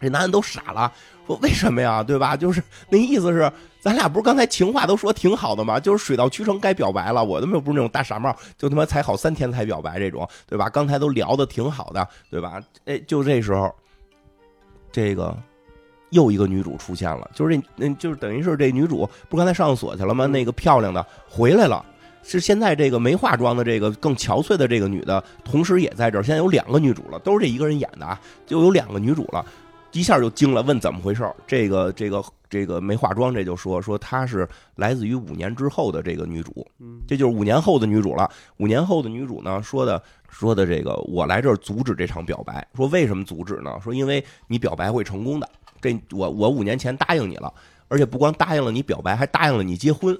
[0.00, 0.92] 这男人都傻了，
[1.26, 2.00] 说为什么呀？
[2.00, 2.36] 对吧？
[2.36, 3.50] 就是那意思是，
[3.80, 5.80] 咱俩不是刚才情话都说挺好的吗？
[5.80, 7.24] 就是水到渠成该表白了。
[7.24, 10.68] 我他妈又不是那种大傻帽，就他妈才好三天才表白这种，对吧？
[10.68, 12.62] 刚才都聊的挺好的，对吧？
[12.84, 13.74] 哎，就这时候，
[14.92, 15.36] 这个
[16.10, 20.26] 又一个女主出现了，就是这，那就是等于是这女主不是刚才上厕所去了吗？
[20.26, 21.84] 那个漂亮的回来了。
[22.22, 26.22] 是现在这个没化妆的这个更憔悴的这个女的，同时也在这儿。
[26.22, 29.42] 现在有两个女主了，都是这一个人演的啊，就有两个女主了。
[29.92, 36.66] 一下就惊了，问怎么回事这个这个这个没化妆，这就说说她是来自于五年之后的这个女主，
[37.06, 38.28] 这就是五年后的女主了。
[38.58, 42.66] 五年后的女主呢，说的说的这个，我来这儿阻止这场表白。
[42.74, 43.78] 说为什么阻止呢？
[43.82, 45.48] 说因为你表白会成功的。
[45.80, 47.50] 这我我五年前答应你了，
[47.88, 50.18] 而且不光答应了你表白，还答应了你结婚。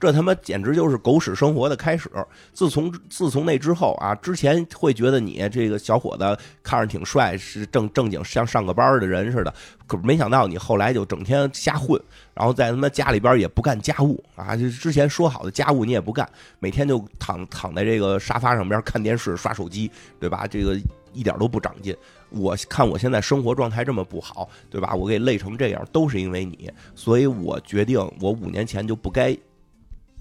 [0.00, 2.10] 这他妈简直就是狗屎生活的开始。
[2.52, 9.52] 自从自从那之后啊，之前会觉得你这个小伙子看着挺帅，是正正经像上个班的人似的。
[9.86, 12.00] 可没想到你后来就整天瞎混，
[12.34, 16.28] 然后在他妈家里边也不干家务啊，就之前说好的家务你也不干，
[16.58, 19.90] 每天就躺躺在这个沙发上边看电视、刷手机，
[20.20, 20.46] 对吧？
[20.46, 20.78] 这个
[21.12, 21.96] 一点都不长进。
[22.30, 24.94] 我看我现在生活状态这么不好，对吧？
[24.94, 29.36] 我给累成这样，都是因为你，所以我决定，我五年前就不该。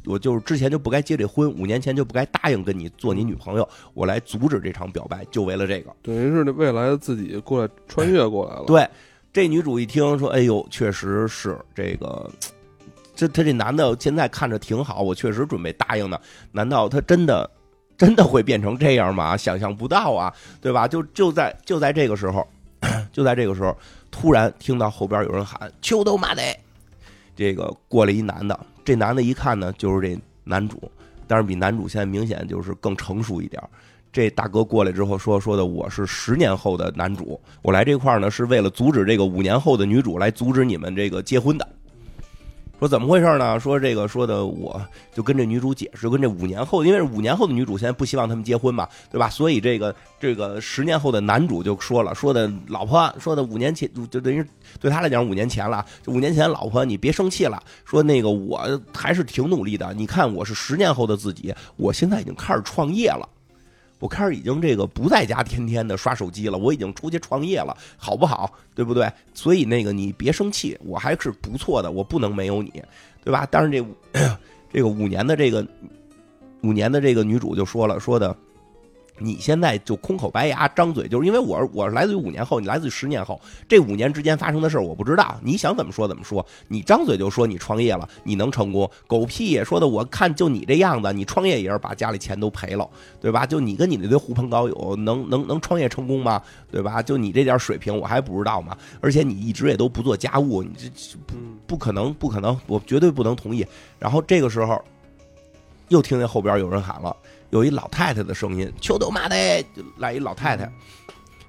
[0.08, 5.94] 我就是之前就不该结这婚，五年前就不该答应跟你做你女朋友，我来阻止这场表白，就为了这个。
[6.02, 8.64] 等于是未来的自己过来穿越过来了。
[8.66, 8.88] 对，
[9.34, 12.30] 这女主一听说，哎呦，确实是这个，
[13.16, 16.20] 这他这男的现在看着挺好，我确实准备答应的。
[16.52, 17.50] 难道他真的
[17.98, 19.36] 真的会变成这样吗？
[19.36, 20.88] 想象不到啊，对吧？
[20.88, 22.48] 就就在就在这个时候，
[23.12, 23.76] 就在这个时候，
[24.10, 26.42] 突然听到后边有人喊“秋都马得”，
[27.36, 28.58] 这个过来一男的。
[28.88, 30.82] 这男的一看呢，就是这男主，
[31.28, 33.62] 但是比男主现在明显就是更成熟一点。
[34.14, 41.68] 这大哥过来之后说说的，我是十年后的男主，我来这块儿呢是为了阻止这个五年后的女主来阻止你们这个结婚的。
[42.80, 43.60] 说怎么回事呢？
[43.60, 44.80] 说这个说的，我
[45.12, 49.28] 就跟这女主解释，跟这五年后，因为五年后的女主现在不希望他们结婚嘛，对吧？
[49.30, 54.46] 所以这个这个十年后的男主就说了，说的老婆，说的五年前就等于
[54.80, 63.28] 对他来讲五年前了，五年前老婆你别生气了，说那个我还是挺努力的，你看我是十年后的自己，我现在已经开始创业了。
[64.00, 68.52] 我开始已经这个不在家天天的刷手机了，我已经出去创业了，好不好？
[68.76, 69.12] 对不对？
[69.34, 72.72] 所以那个你别生气，我还是不错的，我不能没有你，
[73.24, 73.48] 对吧？
[73.50, 73.86] 但是这
[74.72, 75.66] 这个五年的这个
[76.62, 78.36] 五年的这个女主就说了，说的。
[79.20, 88.90] 你现在就空口白牙张嘴，就是因为我我是来自于五年后，你来自于十年后，这五年之间发生的事儿我不知道，你想怎么说怎么说，你张嘴就说你创业了，你能成功？
[89.08, 92.88] 狗屁也说的，我看就你这样子，你创业也是把家里钱都赔了，
[93.20, 93.46] 对吧？
[93.46, 96.42] 就你跟你那堆狐朋狗友，能能能创业成功吗？
[96.72, 97.02] 对吧？
[97.02, 98.78] 就你这点水平，我还不知道吗？
[99.02, 100.90] 而且你一直也都不做家务，你这
[101.26, 103.66] 不不可能，不可能，我绝对不能同意。
[104.00, 104.82] 然后这个时候。
[105.90, 107.16] 又听见后边有人喊了，
[107.50, 109.36] 有一老太太的声音：“求都妈的！”
[109.98, 110.64] 来一老太太，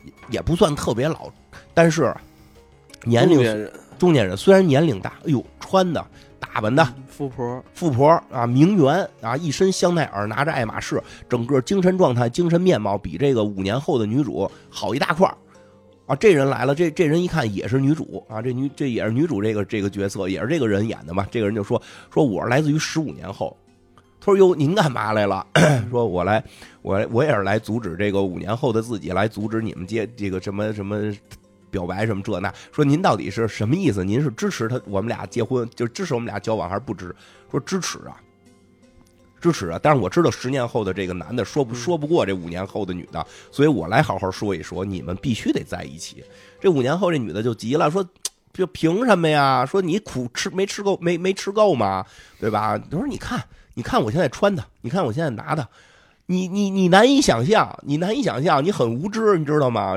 [0.04, 1.30] 也也不算特别老，
[1.74, 2.14] 但是
[3.04, 6.04] 年龄中年人虽然年龄大，哎呦，穿的
[6.38, 15.36] 打扮的富婆，富婆啊，名媛啊，一身香奈儿，拿着爱马仕，整个精神状态、精神面貌比这个五年后的女主好一大块儿
[16.06, 16.14] 啊！
[16.14, 21.26] 这人来了，这这人一看也是女主啊，这女这也是女主这个这个角色，也是这个人演的嘛。
[21.30, 21.80] 这个人就说
[22.12, 23.67] 说我是来自于十五年后，他
[24.28, 25.46] 说哟，您干嘛来了？
[25.90, 26.44] 说我来，
[26.82, 31.12] 我我也是来阻止这个五年后的自己，来阻止你们接这个什么什么。
[31.70, 34.02] 表白什么这那，说您到底是什么意思？
[34.02, 37.14] 您是支持他我们俩结婚，就是支持我们俩交往，还是不支？
[37.50, 38.16] 说支持啊，
[39.38, 39.78] 支持啊！
[39.82, 46.24] 但是我知道十年后的这个男的说不说不过这五年后的女的，所以我来好好说一说，你们必须得在一起。
[46.58, 48.02] 这五年后这女的就急了，说
[48.54, 49.66] 就凭什么呀？
[49.66, 52.02] 说你苦吃没吃够没没吃够吗？
[52.40, 52.78] 对吧？
[52.78, 53.38] 他说你看
[53.78, 55.68] 你看我现在穿的，你看我现在拿的。
[56.26, 59.96] 你你你难以想象，你难以想象，你很无知，你知道吗？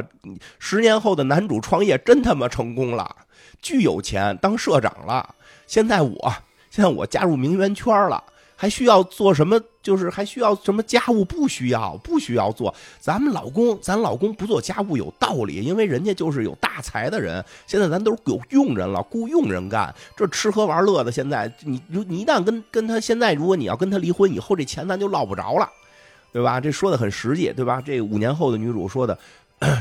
[0.60, 3.16] 十年后的男主创业真他妈成功了，
[3.60, 5.34] 巨有钱，当社长了。
[5.66, 6.32] 现在我
[6.70, 8.24] 现在我加入名媛圈了，
[8.62, 9.60] 还需要做什么？
[9.82, 11.26] 就是还需要什么家务？
[11.26, 12.72] 不需要，不需要做。
[13.00, 17.44] 咱们老公，咱老公不做家务有道理，因为人家就是有大财的人。
[17.66, 21.12] 现在咱都是有佣人了，雇佣人干，这吃喝玩乐的。
[21.12, 25.68] 现在你你一旦跟跟他现在，如果你要跟他离婚以后，这钱咱就捞不着了。
[26.32, 26.62] 对吧？
[26.62, 27.82] 这说的很实际，对吧？
[27.84, 29.18] 这五年后的女主说的，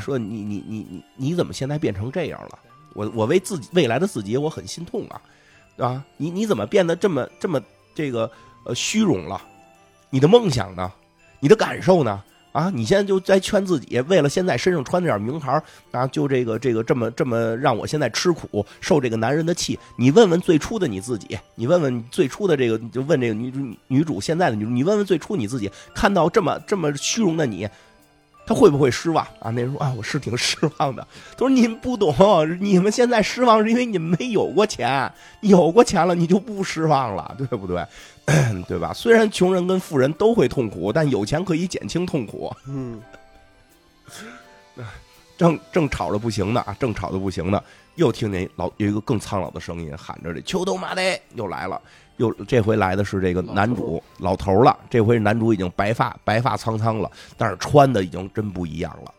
[0.01, 2.57] 说你你你你你怎么现在变成这样了？
[2.95, 5.21] 我我为自己未来的自己我很心痛啊，
[5.77, 6.03] 啊！
[6.17, 7.61] 你你怎么变得这么这么
[7.93, 8.29] 这个
[8.65, 9.41] 呃虚荣了？
[10.09, 10.91] 你的梦想呢？
[11.39, 12.21] 你的感受呢？
[12.51, 12.69] 啊！
[12.75, 19.79] 你现在就在劝自己，为了现在身上穿这点名牌啊，就这个这个这么这么让我现在吃苦，受这个男人的气。
[19.95, 27.69] 你问问最初的你自己，你问问最初的这个，就问这个女主女主现在的女主，你问问最初你自己，看到这么这么虚荣的你，
[28.45, 29.49] 他会不会失望啊？
[29.51, 31.07] 那人说啊，我是挺失望的。
[31.31, 32.13] 他说你不懂，
[32.59, 35.09] 你们现在失望是因为你们没有过钱，
[35.39, 37.81] 有过钱了你就不失望了，对不对？
[38.67, 38.93] 对吧？
[38.93, 42.53] 虽然穷人跟富人都会痛苦，但有钱可以减轻痛苦。
[42.67, 43.01] 嗯，
[45.37, 47.61] 正正吵着不行呢啊，正吵的不行呢，
[47.95, 51.81] 又听见老有一个更苍老的声音喊着：“这秋冬马得又来了，
[52.17, 54.77] 又这回来的是这个男主老头了。
[54.89, 59.13] 这回男主已经白发白发苍苍了，但是穿的已经真不一样了。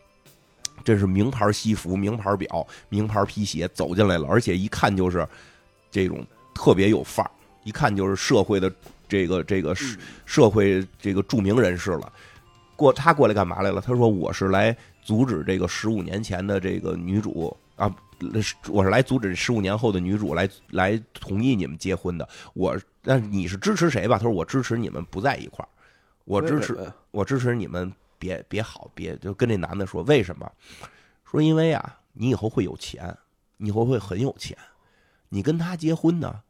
[0.83, 5.27] 这是名牌西服、名牌表、名牌皮鞋走进来了，而且一看就是
[5.91, 6.25] 这种
[6.55, 7.31] 特别有范儿，
[7.63, 8.71] 一看就是社会的。”
[9.05, 12.11] 这个这个社社会这个著名人士了，
[12.75, 13.79] 过他过来干嘛来了？
[13.79, 17.93] 他说我是来阻止这个十五年前的这个女主啊，
[18.69, 22.27] 我是来阻止十五年后的女主来来同意你们结婚的。
[22.55, 24.17] 我那你是支持谁吧？
[24.17, 25.69] 他说我支持你们不在一块儿，
[26.23, 26.75] 我支持
[27.11, 30.51] 我支持你们别别好别就跟这男的说为什么？
[31.29, 33.15] 说因为啊，你以后会有钱，
[33.57, 34.57] 你以后会很有钱，
[35.29, 36.41] 你跟他结婚呢，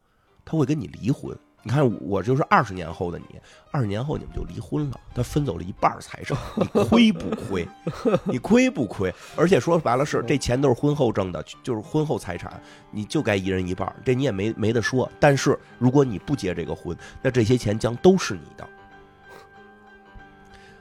[0.44, 1.36] 他会跟你离婚。
[1.66, 3.40] 你看，我就是二十年后的你，
[3.70, 7.66] 二十年后你们就离婚了，他分走了一半财产，你亏不亏？
[8.24, 9.10] 你亏不亏？
[9.34, 15.10] 而且说白了是这钱都是婚后挣的，就是婚后财产，你就该一人一半，这你也没没得说。
[15.18, 18.68] 但是如果你不结这个婚，那这些钱将都是你的。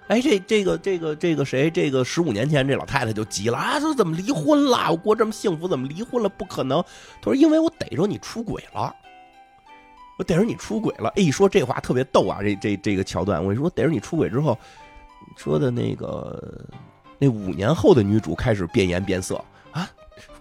[0.09, 1.71] 哎，这这个这个这个谁？
[1.71, 3.79] 这个十五年前这老太太就急了啊！
[3.79, 4.91] 说怎么离婚了？
[4.91, 6.27] 我过这么幸福，怎么离婚了？
[6.27, 6.83] 不可能！
[7.21, 8.93] 他说因为我逮着你出轨了。
[10.23, 12.39] 我逮着你出轨了，哎，一说这话特别逗啊！
[12.41, 14.57] 这这这个桥段，我跟你说，逮着你出轨之后，
[15.35, 16.41] 说的那个
[17.19, 19.89] 那五年后的女主开始变颜变色啊，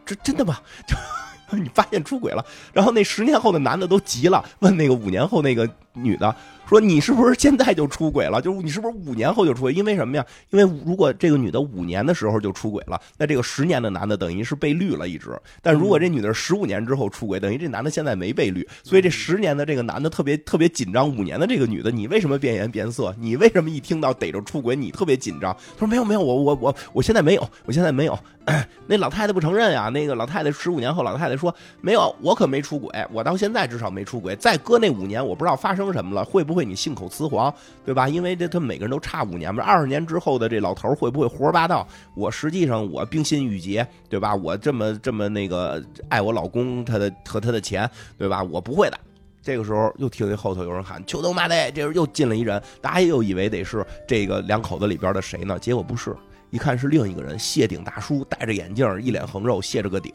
[0.07, 0.59] 这真的吗？
[0.87, 0.95] 就
[1.59, 6.33] 你发现出轨了，然后那十年后的男的都急了，问那个五年后那个女的。
[6.69, 8.41] 说你是不是现在就出轨了？
[8.41, 9.73] 就是你是不是五年后就出轨？
[9.73, 10.25] 因为什么呀？
[10.51, 15.31] 因为如果这个女的五年的时候就出轨了，那这个十年的男的等于是被绿了一直。
[15.61, 18.67] 但如果这女的十五年之后出轨，等于这男的现在没被绿。
[18.83, 21.09] 所以这十年的这个男的特别特别紧张。
[21.09, 23.15] 五年的这个女的，你为什么变颜变色？
[23.19, 25.55] 你为什么一听到逮着出轨，你特别紧张？
[25.75, 28.19] 他说没有没有，我我我我现在没有，我现在没有。
[28.88, 29.88] 那老太太不承认呀？
[29.88, 34.34] 那个老太太十五年后，老太太说没有，我可没出轨，我到现在至少没出轨。
[34.36, 36.64] 再搁那五年，我不知道发生什么了，会不会？
[36.64, 38.09] 你信口雌黄，对吧？
[38.09, 39.62] 因为这他每个人都差五年嘛。
[39.62, 41.86] 二十年之后的这老头会不会胡说八道？
[42.14, 44.34] 我实际上我冰心玉洁，对吧？
[44.34, 47.88] 我这么这么那个爱我老公他的和他的钱，
[48.18, 48.43] 对吧？
[48.43, 48.99] 我不会的。
[49.40, 55.59] 这个时候又听见后头有人喊“秋冬妈的”，这时候又进了一人，大家又以为得是这个两口子里边的谁呢？
[55.59, 56.14] 结果不是，
[56.53, 60.12] 一看是另一个人，谢顶大叔，戴着眼镜，一脸横肉，谢着个顶，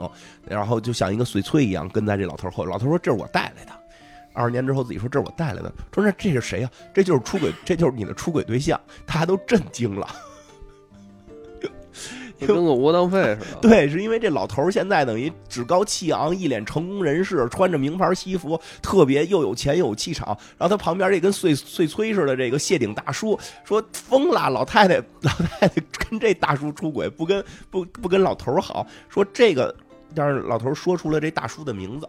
[0.48, 2.64] 然后就像一个碎催一样跟在这老头后。
[2.64, 3.72] 老头说：“这是我带来的。”
[4.34, 10.08] 二十年之后自己说这是我带来的，说那这是谁呀、这就是出轨，这就是你的出轨对象，大家都震惊了。
[12.46, 13.60] 跟个窝囊废似的。
[13.68, 20.28] 对，是因为这老头儿现在等于趾高气昂，一脸成功人士，穿着名牌西服，特别又有钱又有气场。
[20.58, 29.76] 然后他旁边这跟碎碎催似的这个谢顶大叔说疯了，老太太老太太跟这大叔出轨，不跟不不跟老头儿好，说这个，
[30.14, 32.08] 但是老头儿说出了这大叔的名字。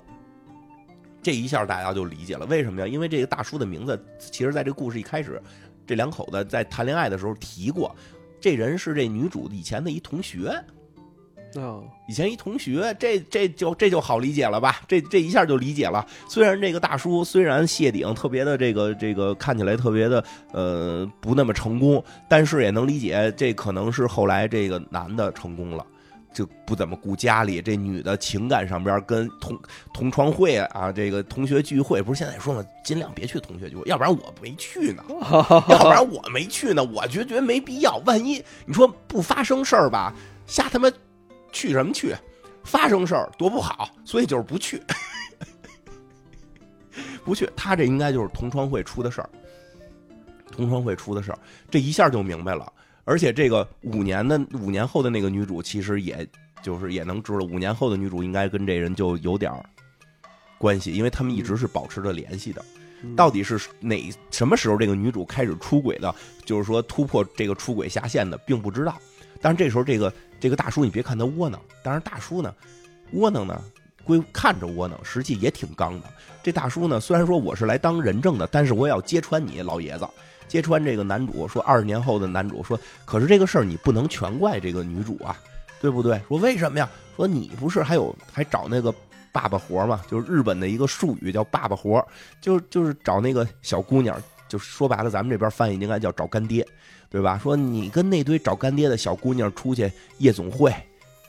[1.21, 2.87] 这一下大家就理解了，为什么呀？
[2.87, 5.43] 因为这个大叔的名字，其实在这个故事一开始，
[5.85, 7.95] 这两口子在谈恋爱的时候提过，
[8.41, 10.53] 这人是这女主以前的一同学。
[11.55, 14.83] 啊，以前一同学，这这就这就好理解了吧？
[14.87, 16.07] 这这一下就理解了。
[16.29, 20.23] 虽然这个大叔虽然谢顶特别的这个这个看起来特别的
[20.53, 25.85] 呃不那么成功，但是也能理解，这可能是后来这个男的成功了。
[26.39, 29.59] 就不怎么顾家里，这女的情感上边跟同
[29.93, 35.03] 同窗会啊，这个同学聚会，不是现在说嘛，尽量别去同学聚会，要不然我没去呢。
[35.69, 37.97] 要不然我没去呢，我就觉得没必要。
[38.07, 40.15] 万一你说不发生事儿吧，
[40.47, 40.89] 瞎他妈
[41.51, 42.15] 去什么去？
[42.63, 44.81] 发生事儿多不好，所以就是不去，
[47.25, 47.51] 不去。
[47.57, 49.29] 他这应该就是同窗会出的事儿，
[50.53, 52.73] 同窗会出的事儿，这一下就明白了。
[53.09, 56.29] 而且这个五年的五年后的那个女主，其实也
[56.63, 59.65] 就是也能知道，五年后的女主应该跟这人就有点儿
[60.59, 62.63] 关系，因为他们一直是保持着联系的。
[63.17, 66.15] 到底是哪什么时候这个女主开始出轨的？
[66.45, 68.95] 就是说突破这个出轨下限的，并不知道。
[69.41, 72.55] 但是这时候这个这个大叔，你别看他窝囊，但是大叔呢
[73.13, 73.59] 窝囊呢
[74.05, 76.07] 归看着窝囊，实际也挺刚的。
[76.43, 80.07] 这大叔呢，虽然说我是来当人证的，但是我也要揭穿你老爷子。
[80.49, 85.39] 揭穿这个男主说，二十年后的男主说，可是这个事儿你不能全怪这个女主啊，
[85.81, 86.21] 对不对？
[86.27, 86.89] 说为什么呀？
[87.17, 88.93] 说你不是还有还找那个
[89.31, 90.01] 爸爸活吗？
[90.11, 92.05] 就是日本的一个术语叫爸爸活，
[92.41, 96.67] 就就是找那个小姑娘，就说白了，咱们这边翻译应该叫找干爹，
[97.11, 97.39] 对吧？
[97.43, 100.75] 说你跟那堆找干爹的小姑娘出去夜总会，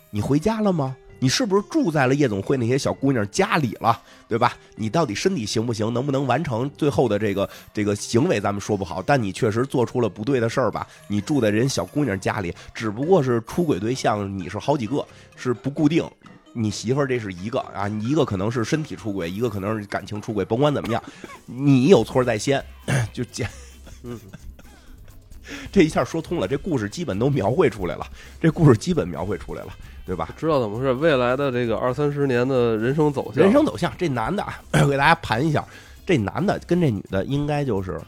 [0.10, 0.96] 你回家了吗？
[1.20, 4.58] 你是不是住在了夜总会那些小姑娘家里了，对吧？
[4.76, 9.02] 你到底身体行不行，能不能完成最后的这个这个行为，咱们说不好。
[9.02, 10.88] 但你确实做出了不对的事儿吧？
[11.08, 15.06] 你住在人小姑娘家里，只不过是出轨对象，你是好几个，
[15.36, 16.04] 是不固定。
[16.52, 21.02] 你媳妇儿这是一个啊，你一个可能是身体出轨，一个可能是感情出轨，甭管怎么样，
[21.46, 22.64] 你有错在先，
[23.14, 23.48] 就见，
[24.04, 24.20] 嗯，
[25.72, 28.06] 这一下说通了，这故事基本都描绘出来了，
[28.42, 29.74] 这故事基本描绘出来了，
[30.06, 30.30] 对吧？
[30.38, 30.94] 知道怎么回事？
[30.94, 35.66] 未来的这个二三十年的人生走向，人生走向，这男的啊，我 给大家盘一下，
[36.06, 38.00] 这男的跟这女的应该就是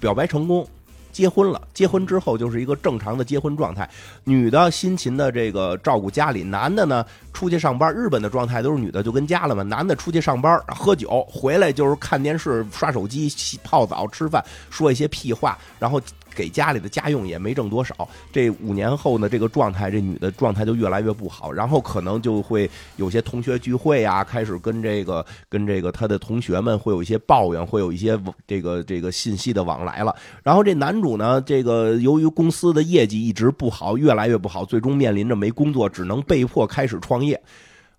[0.00, 0.66] 表白成功，
[1.14, 1.62] 结婚了。
[1.72, 3.88] 结婚之后就是一个正常的结婚状态，
[4.24, 7.94] 女的辛勤的这个照顾家里，男的呢出去上班。
[7.94, 15.98] 日本的状态都是女的就跟家了嘛，男的出去上班喝酒，回来就是看电视、刷手机、泡澡、吃饭，说一些屁话，然后。
[16.34, 30.14] 给家里的家用也没挣多少，这五年后呢，这个状态，这女的状态就越来越不好，然后可能就会有些同学聚会啊，开始跟这个跟这个他的同学们会有一些抱怨，会有一些这个这个信息的往来了。
[30.42, 37.40] 然后这男主呢，这个由于公司的业绩一直不好，越来越不好，最终面临着没工作，只能被迫开始创业。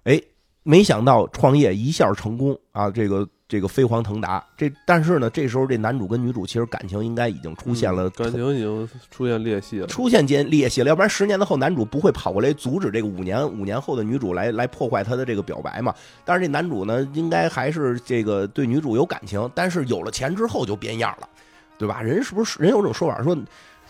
[0.03, 0.21] 哎，
[0.63, 3.27] 没想到创业一下成功啊，这个。
[3.47, 15.93] 这个飞黄腾达，这但是呢，这时候这男主跟女主其实感情应该已经出现了，感情已经出现裂隙了，出现间裂隙了，要不然十年的后男主不会跑过来阻止这个五年五年后的女主来来破坏他的这个表白嘛？
[16.23, 21.29] 但是这男主呢，应该还是这个对女主有感情，但是有了钱之后就变样了，
[21.77, 22.01] 对吧？
[22.01, 23.37] 人是不是人有种说法说，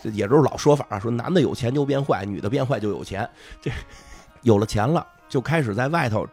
[0.02, 3.26] 也就是老说法啊说男的有钱就变坏，女的变坏就有钱，
[3.62, 3.70] 这
[4.42, 6.28] 有了钱了就开始在外头。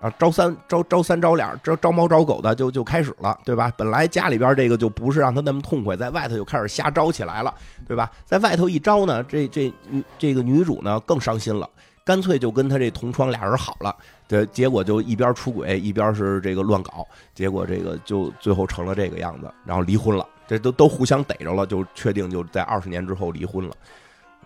[0.00, 3.70] 啊，招三招招三招两招招猫招狗的就就开始了，对吧？
[3.76, 7.54] 本来家里边这个就不是让他那么痛快，在外头就开始瞎招起来了，
[7.86, 8.10] 对吧？
[8.24, 9.72] 在外头一招呢，这这
[10.18, 11.68] 这个女主呢更伤心了，
[12.02, 13.94] 干脆就跟他这同窗俩人好了，
[14.26, 23.74] 这，结果就一边出轨一边是这个乱搞，结果这个就最后成了这个样子，然后离婚了，这都都互相逮着了，就确定就在二十年之后离婚了。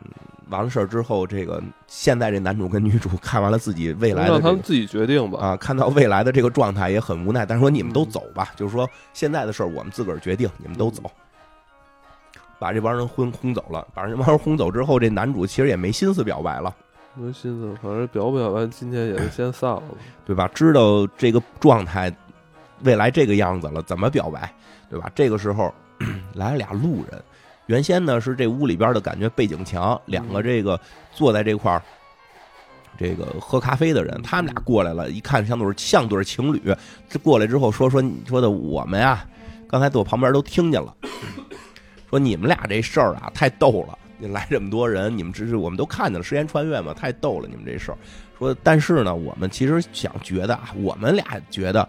[0.04, 0.10] 嗯，
[0.50, 5.38] 完了事儿之后，这个现在这男主跟女主看完了自己未来的、这个，让他们自己决定吧。
[5.40, 11.02] 啊，看到未来的这个状态也很无奈，但是说你们都走吧，就是说现在的事儿我们自个儿决定，你们都走，
[12.58, 13.86] 把这帮人轰轰走了。
[13.94, 16.74] 把这帮人轰走之后，这男主其实也没心思表白了，
[17.14, 19.82] 没心思，反正表不表白，今天也是先散了，
[20.26, 20.48] 对吧？
[20.54, 22.14] 知道这个状态，
[22.82, 24.52] 未来这个样子了，怎么表白，
[24.90, 25.10] 对吧？
[25.14, 25.72] 这个时候
[26.34, 27.22] 来了俩路人。
[27.66, 30.78] 原先呢是这屋里边的感觉背景墙，两个这个
[31.12, 31.82] 坐在这块儿，
[32.98, 36.60] 这个喝咖啡的人，他们俩过来了，一看像对像对情侣，
[37.08, 39.26] 这过来之后说说你说的我们呀，
[39.66, 40.94] 刚才在我旁边都听见了，
[42.10, 47.98] 说你们俩这事儿啊太逗了，你来这么多人，你们只是我们都看见了，时间穿越嘛，太逗了，你们这事儿。
[48.38, 51.88] 说但是呢，我们其实想觉得啊，我们俩觉得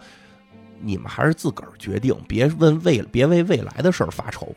[0.80, 4.54] 你们还是自个儿决定，别问未别为未来的事儿发愁，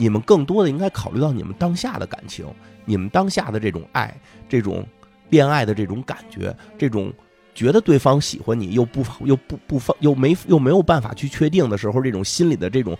[0.00, 2.46] 你们更多的应该考虑到你们当下的感情，
[2.86, 4.86] 你们当下的这种爱，这种。
[5.30, 7.12] 恋爱的这种感觉，这种
[7.54, 12.98] 觉得对方喜欢你又不又不不放又没又没有办法去确定的时候，这种心里的这种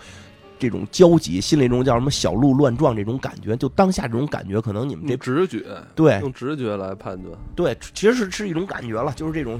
[0.57, 5.65] 这种焦急，心里中叫什么小鹿乱撞这种感觉，就当下这种感觉，可能你们这直觉
[5.97, 9.59] 对用直觉来判断，对，其实是是一种感觉了，就是这种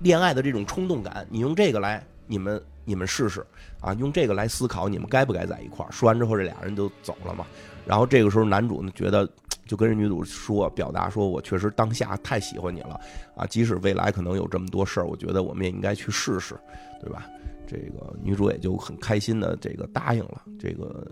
[0.00, 3.46] 恋爱的这种冲动感，你用这个来，你们你们试试
[3.82, 5.92] 啊，用这个来思考你们该不该在一块儿。
[5.92, 7.44] 说完之后，这俩人就走了嘛。
[7.84, 9.28] 然后这个时候，男主呢觉得。
[9.64, 13.00] 就跟人女主说，表达说我确实当下太喜欢你了
[13.34, 13.46] 啊！
[13.46, 16.54] 即使未来可能有这么多事儿，我觉得我们也应该去试试，
[17.00, 17.26] 对吧？
[17.66, 20.42] 这个女主也就很开心的这个答应了。
[20.58, 21.06] 这个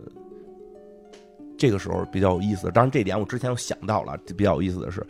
[1.57, 4.19] 这个时候比较有意思，当然这点我之前有想到了。
[4.37, 5.07] 比较有意思的是，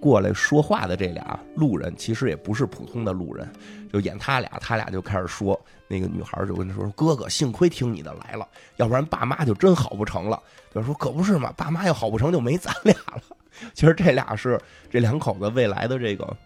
[0.00, 3.46] 过来说话的这俩路人其实也不是普通的路人，
[3.92, 5.60] 就演他俩，他俩就开始说。
[5.88, 10.40] 那个女孩就跟他说：“哥哥，幸亏听你的来了，要不然爸妈就真好不成了。”
[10.74, 13.22] 就说：“可不是嘛，爸妈要好不成，就没咱俩了。
[13.74, 14.60] ”其实这俩是
[14.90, 16.36] 这两口子未来的这个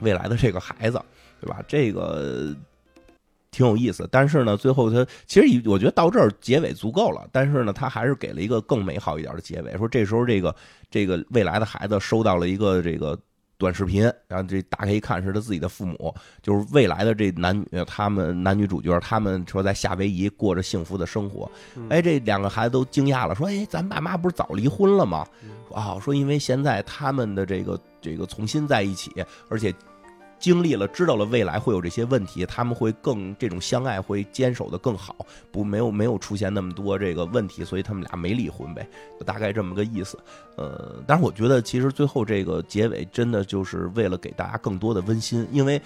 [0.00, 1.00] 未来的这个孩子，
[1.40, 1.62] 对吧？
[1.68, 2.52] 这个
[3.52, 4.08] 挺有意思。
[4.10, 7.28] 但是呢，最后他其实我觉得到这儿结尾足够了。
[7.30, 10.54] 但是呢，他还是给了一个更美好一点的结尾，说这时候这个
[10.90, 13.16] 这个未来的孩子收到了一个这个。
[13.64, 21.50] 短视频，然后这打开一看是他自己的父母，就是未来的这男女，他们男女主角，他们说在夏威夷过着幸福的生活。
[21.88, 25.26] 哎，这两个孩子都惊讶了，说：“哎，咱爸妈不是早离婚了吗？”
[25.72, 29.10] 啊，说因为现在他们的这个这个重新在一起，
[29.48, 29.74] 而且。
[30.44, 35.16] 经历了，知道了未来会有这些问题，他们会更这种相爱会坚守的更好，
[35.50, 38.86] 不没有没有出现那么多这个问题，所以他们俩没离婚呗，
[39.18, 40.18] 就大概这么个意思。
[40.56, 45.80] 呃，但是我觉得其实最后这个结尾真的就是为了给大家更多的温馨，因为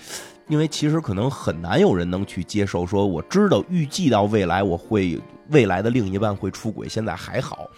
[0.49, 5.17] 因为其实可能很难有人能去接受，说我知道预计到未来我会
[5.51, 7.71] 未来的另一半会出轨，现在还好，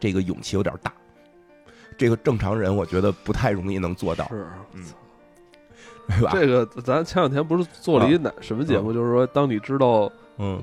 [0.00, 0.90] 这个勇气有点大，
[1.98, 4.26] 这个正常人我觉得不太容易能做到。
[4.28, 4.82] 是，嗯。
[6.30, 8.92] 这个咱前两天不是做了一哪什么节目？
[8.92, 10.62] 就是说，当你知道嗯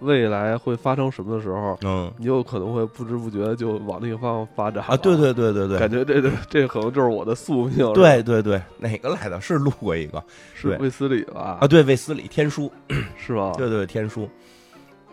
[0.00, 4.96] 未来会发生什么的时候，嗯，你有可能会不知不觉就往那个方向发展啊！
[4.96, 7.90] 对对对对对，感觉这这这可能就是我的宿命。
[7.94, 9.40] 对对对，哪个来的？
[9.40, 10.22] 是录过一个，
[10.52, 11.58] 是卫斯理吧？
[11.60, 12.70] 啊，对，卫斯理天书
[13.16, 13.52] 是吧？
[13.56, 14.28] 对对，天书，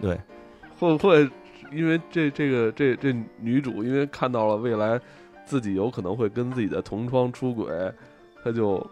[0.02, 0.20] 对，
[0.78, 1.30] 会不会
[1.72, 5.00] 因为这这个这这女主因为看到了未来
[5.46, 7.68] 自己有可能会跟自己的同窗出轨，
[8.44, 8.86] 她就。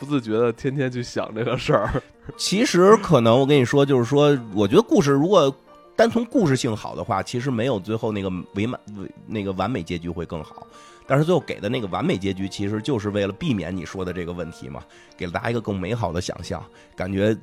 [0.00, 2.02] 不自觉的天天去想这个事儿，
[2.38, 5.54] 其实可能我跟你说，就是说，我觉得故事如果
[5.94, 8.80] 单从故事性好的话，其实没有最后那个完满
[9.26, 10.66] 那个完美结局会更好。
[11.06, 14.82] 但是最后给的那个完美结局，其实就是为了避免你说的这个问题嘛，
[15.18, 16.64] 给了大家一个更美好的想象，
[16.96, 17.36] 感觉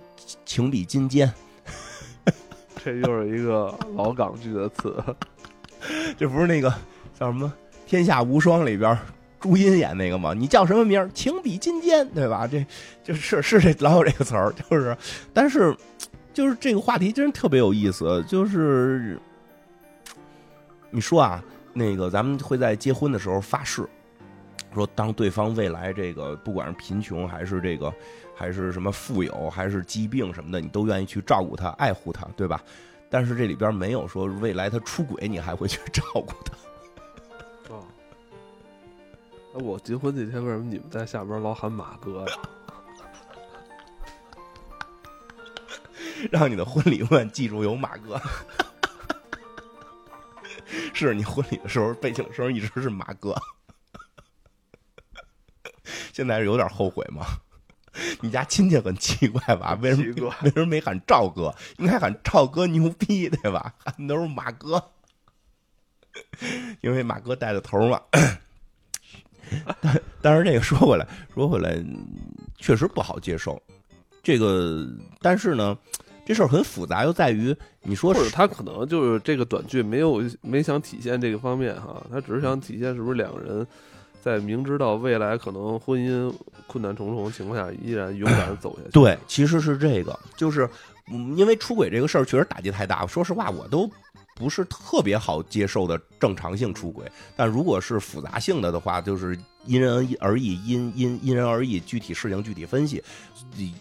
[0.45, 1.32] 情比金坚。
[2.84, 5.03] 这又是一个老港剧的词，
[6.18, 6.74] 这不是那个
[7.20, 7.51] 叫什么
[7.89, 8.97] 《天下无双》里边。
[9.48, 11.10] 朱茵演那个嘛，你叫什么名？
[11.14, 12.45] 情比金坚，对吧？
[12.45, 12.66] 这
[13.02, 14.95] 就是是这老有这个词儿，就是，
[15.34, 15.74] 但是
[16.34, 18.22] 就是这个话题真特别有意思。
[18.28, 19.18] 就是
[20.91, 21.41] 你说啊，
[21.72, 23.88] 那个咱们会在结婚的时候发誓，
[24.74, 27.93] 说当对方未来这个不管是贫穷还是这个
[28.36, 32.62] 还是什么富有还是疾病什么的，你都愿意去照顾他、爱护他，对吧？
[33.10, 36.54] 但是这里边没有说未来他出轨，你还会去 照顾他。
[39.60, 42.38] 我结婚那天，为什么你们在下边老喊马哥呀？
[46.32, 48.20] 让你的婚礼永远记住有马哥。
[50.93, 53.36] 是你婚礼的时候背景声一直是马哥。
[56.12, 57.24] 现在是有点后悔吗？
[58.22, 59.78] 你家亲戚很奇怪吧？
[59.82, 61.53] 为什么为什么没喊赵哥？
[61.78, 63.76] 应该喊赵哥牛逼对吧？
[63.86, 64.91] 喊的都是马哥，
[66.82, 68.01] 因为马哥带的头嘛。
[69.82, 71.78] 但但是这个说回来，说回来，
[72.58, 73.62] 确实不好接受。
[74.24, 74.86] 这个，
[75.22, 75.78] 但是呢，
[76.26, 83.66] 这事儿很复杂，又在于你说是他可能就是这个短剧没有没想体现这个方面哈，他只是想体现是不是两个人
[84.22, 86.34] 在明知道未来可能婚姻
[86.66, 88.89] 困难重重的情况下，依然勇敢走下去。
[88.91, 90.70] 对，其实是这个，就是
[91.38, 93.08] 因为出轨这个事儿确实打击太大。
[93.08, 93.89] 说实话，我都
[94.38, 97.06] 不是特别好接受的正常性出轨。
[97.36, 103.04] 但如果是复杂性的的话，就是因人而异，因因因人而异，具体事情具体分析。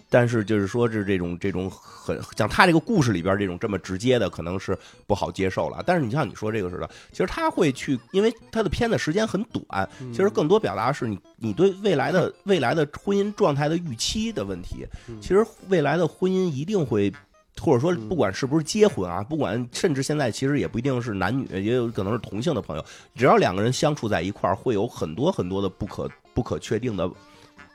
[0.09, 4.77] 但是就是说是这种这种很像他这个故事里边这种这么直接的，可能是
[5.07, 5.83] 不好接受了。
[5.87, 14.87] 但是你像你说这个似的，其实他会去，因为他的片子时间很短，其实更多表达是你你对未来的未来的婚姻状态的预期的问题。
[15.21, 17.13] 其实未来的婚姻一定会。
[17.61, 22.85] 或者说，不管是不是结婚啊，不管甚至现在其实也不一定是男女，也有可能是同性的朋友，
[23.15, 27.11] 只要两个人相处在一块儿，会有很多很多的不可不可确定的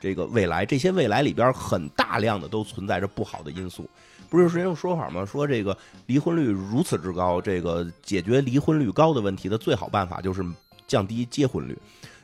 [0.00, 0.64] 这个未来。
[0.64, 3.86] 这些未来里边很大量的都存在着不好的因素。
[4.30, 5.26] 不是有种说法吗？
[5.26, 5.76] 说这个
[6.06, 10.42] 离婚率如此之高，这个解决离婚率高的问题的最好办法就是
[10.86, 11.76] 降低结婚率。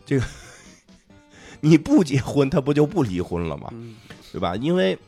[0.07, 0.25] 这个
[1.61, 3.71] 你不结婚，他不就不离婚了吗？
[4.33, 4.57] 对吧？
[4.57, 4.99] 因为。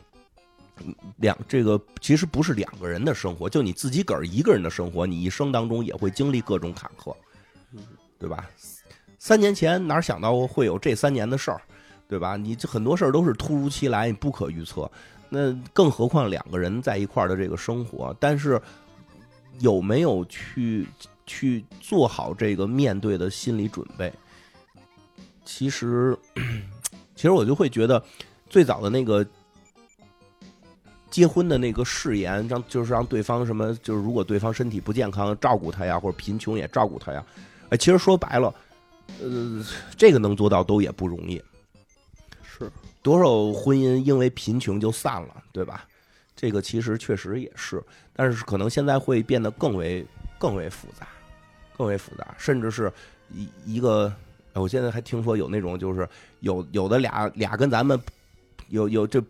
[1.18, 7.14] 两这个其实不是两个人的生活，就你自己个儿一个人的生活，你一生当中也会经历各种坎坷，
[8.18, 8.48] 对吧？
[9.18, 11.60] 三年前哪想到会有这三年的事儿，
[12.08, 12.36] 对吧？
[12.36, 14.90] 你这很多事儿都是突如其来，你不可预测。
[15.28, 18.60] 那更何况两个人在一块儿的这个生活，但是
[19.58, 20.86] 有没有去
[21.26, 24.12] 去做好这个面对的心理准备？
[25.44, 26.18] 其实，
[27.14, 28.02] 其实我就会觉得
[28.48, 29.26] 最早的那个。
[31.10, 37.24] 结婚的那个誓言，让就是让对方什么，就是如果对方身体不健康，照顾他呀，或者贫穷也照顾他呀。
[37.68, 38.54] 哎，其实说白了，
[39.20, 39.64] 呃，
[39.96, 41.42] 这个能做到都也不容易。
[42.42, 42.70] 是
[43.02, 45.84] 多少婚姻因为贫穷就散了，对吧？
[46.36, 47.82] 这个其实确实也是，
[48.14, 50.06] 但是可能现在会变得更为
[50.38, 51.08] 更为复杂，
[51.76, 52.92] 更为复杂，甚至是
[53.34, 54.12] 一一个，
[54.54, 56.08] 我现在还听说有那种，就是
[56.38, 58.00] 有有的俩俩跟咱们
[58.68, 59.20] 有有这。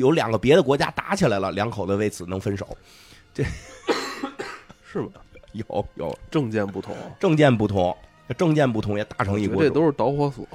[0.00, 2.66] 有两个别的国家打起来了，两口子为此能分手，
[3.34, 3.44] 这
[4.90, 5.08] 是吗？
[5.52, 7.94] 有有政见不同，政见不同，
[8.36, 9.62] 政见不同也打成一锅。
[9.62, 10.46] 这都是导火索，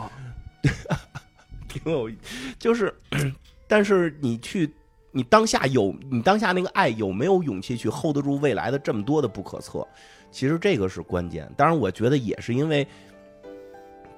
[1.68, 2.10] 挺有，
[2.58, 2.94] 就是，
[3.68, 4.74] 但是你去，
[5.12, 9.86] 你当下有，你当下那个爱有没有勇气去 hold 得住未来的这么多的不可测？
[10.32, 11.48] 其实这个是关键。
[11.56, 12.88] 当然，我觉得也是因为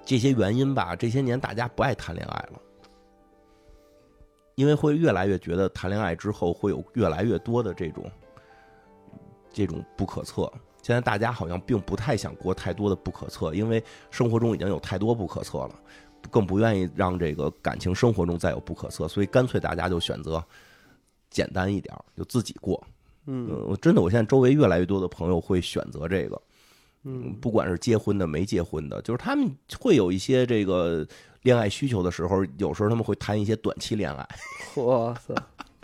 [0.05, 0.95] 这些原因吧。
[0.95, 2.61] 这些年大家不爱谈恋爱了。
[4.57, 8.03] 因为会越来越觉得谈恋爱之后会有越来越多的这种，
[9.53, 10.51] 这种不可测。
[10.81, 15.79] 现在大家好像并不太想过太多的不可测，因为生活中已经有太多不可测了，
[16.31, 20.43] 更不愿意让这个感情生活中再有不可测，所以干脆大家就选择
[21.29, 22.83] 简单一点，就自己过。
[23.27, 26.41] 嗯，我真的，我现在周围越来越多的朋友会选择这个。
[27.03, 31.07] 嗯，不管是结婚的没结婚的，就是他们会有一些这个。
[31.41, 34.27] 恋爱需求的时候，有时候他们会谈一些短期恋爱。
[34.81, 35.33] 哇塞，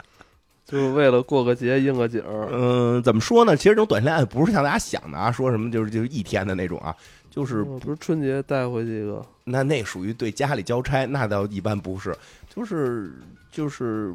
[0.65, 2.49] 就是为了过个节应个景儿。
[2.51, 3.55] 嗯，怎么说呢？
[3.55, 6.95] 其实这种短期恋爱不是像大家想的啊，说什么就是就是一天的那种啊，
[7.29, 9.25] 就是不是春节带回去一个？
[9.45, 12.15] 那那属于对家里交差，那倒一般不是，
[12.49, 13.13] 就是
[13.51, 14.13] 就是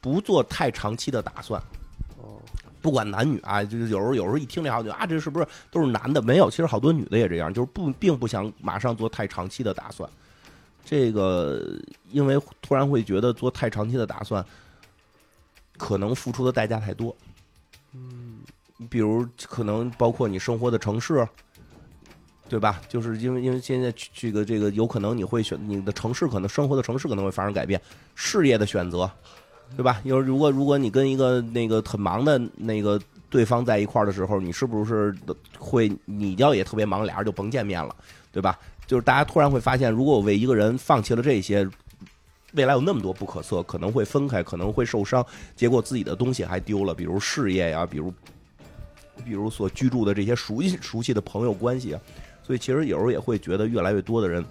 [0.00, 1.60] 不做太长期的打算。
[2.18, 2.36] 哦，
[2.82, 6.20] 不管男女啊，就是有时候有时候一听这话就啊，这是不是都是男的？
[6.20, 10.08] 没有，其实好多女的也这样，就是不并不想马上做太长期的打算。
[10.90, 11.62] 这个，
[12.10, 14.42] 因为突然会觉得做太长期的打算，
[15.76, 17.14] 可能付出的代价太多。
[17.92, 18.38] 嗯，
[18.88, 21.28] 比如可能包括你生活的城市，
[22.48, 22.80] 对吧？
[22.88, 27.78] 就是因为因为现在这个这个有可能你会选你的城市，可能生活的城市可能会发生改变，
[28.14, 29.10] 事业的选择，
[29.76, 30.00] 对吧？
[30.04, 35.14] 因为如果如果你跟一个那个很忙的那个对方在一块儿的时候，你是不是
[35.58, 37.94] 会你要也特别忙，俩人就甭见面了，
[38.32, 38.58] 对吧？
[38.88, 41.68] 就是大家突然会发现，如果我为一个人放弃了这些，
[42.54, 45.24] 未来有那么多不可测，可能会分开，可能会受伤，
[45.54, 48.10] 结果自己的东西还丢了，比如事业呀，比如，
[49.26, 52.00] 比如所居住的这些熟悉熟悉的朋友关系啊，
[52.42, 54.42] 所以其实有时候也会觉得，越来越多的人，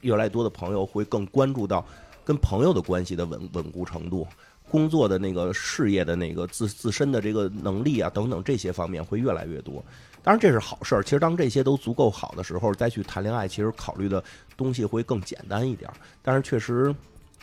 [0.00, 1.86] 越来越多的朋友会更关注到
[2.24, 4.26] 跟朋友的关系的稳稳固程度，
[4.68, 9.84] 工作的那个事业的那个自自身的这个能力啊等等这些方面会越来越多。
[10.22, 11.02] 当然这是好事儿。
[11.02, 14.22] 其实当这些都足够好的时候，再去谈恋爱，其实考虑的
[14.56, 15.90] 东西会更简单一点。
[16.22, 16.94] 但是确实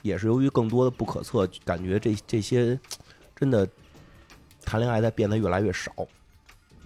[0.03, 2.79] 也是由于更多的不可测，感觉这这些
[3.35, 3.67] 真的
[4.63, 5.91] 谈恋爱在变得越来越少。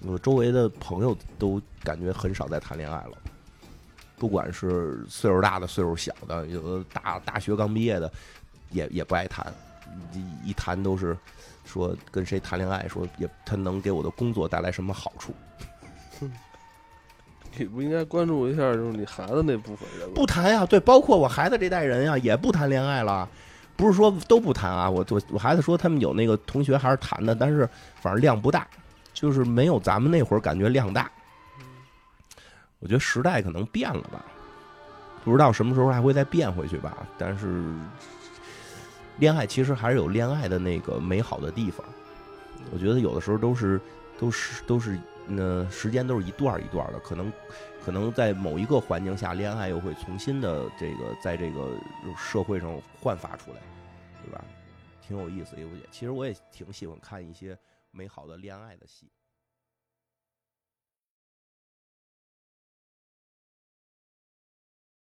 [0.03, 3.17] 我周围的朋友都感觉很少在谈恋爱了，
[4.17, 8.11] 不管是岁数大的、岁数小的，有的大大学刚毕业的
[8.71, 9.53] 也也不爱谈，
[10.43, 11.15] 一谈都是
[11.65, 15.33] 说跟谁谈恋爱，说也他能给我的工作带来什么好处。
[17.57, 20.65] 你不应该关注一下，就是你孩子那部分人不谈呀？
[20.65, 23.27] 对，包括我孩子这代人呀，也不谈恋爱了。
[23.75, 27.67] 不是说都不谈啊，我我我孩子说他们有那个同学还是谈的，但是
[27.99, 28.67] 反正量不大。
[29.13, 31.11] 就是没有咱们那会儿感觉量大。
[32.79, 34.23] 我觉得时代可能变了吧，
[35.23, 37.05] 不知道什么时候还会再变回去吧。
[37.17, 37.61] 但是，
[39.17, 41.85] 恋爱其实还是有恋爱的那个美好的地方。
[42.71, 43.79] 我觉得有的时候都是
[44.17, 44.97] 都是都是，
[45.37, 47.31] 呃，时间都是一段一段的，可能
[47.83, 51.77] 可能在某一个环境下，恋爱又会重新的这个在这个
[52.17, 53.57] 社会上焕发出来，
[54.23, 54.43] 对吧？
[55.01, 55.67] 挺有意思也。
[55.91, 57.57] 其实我也挺喜欢看一些
[57.91, 59.07] 美好的恋爱的戏。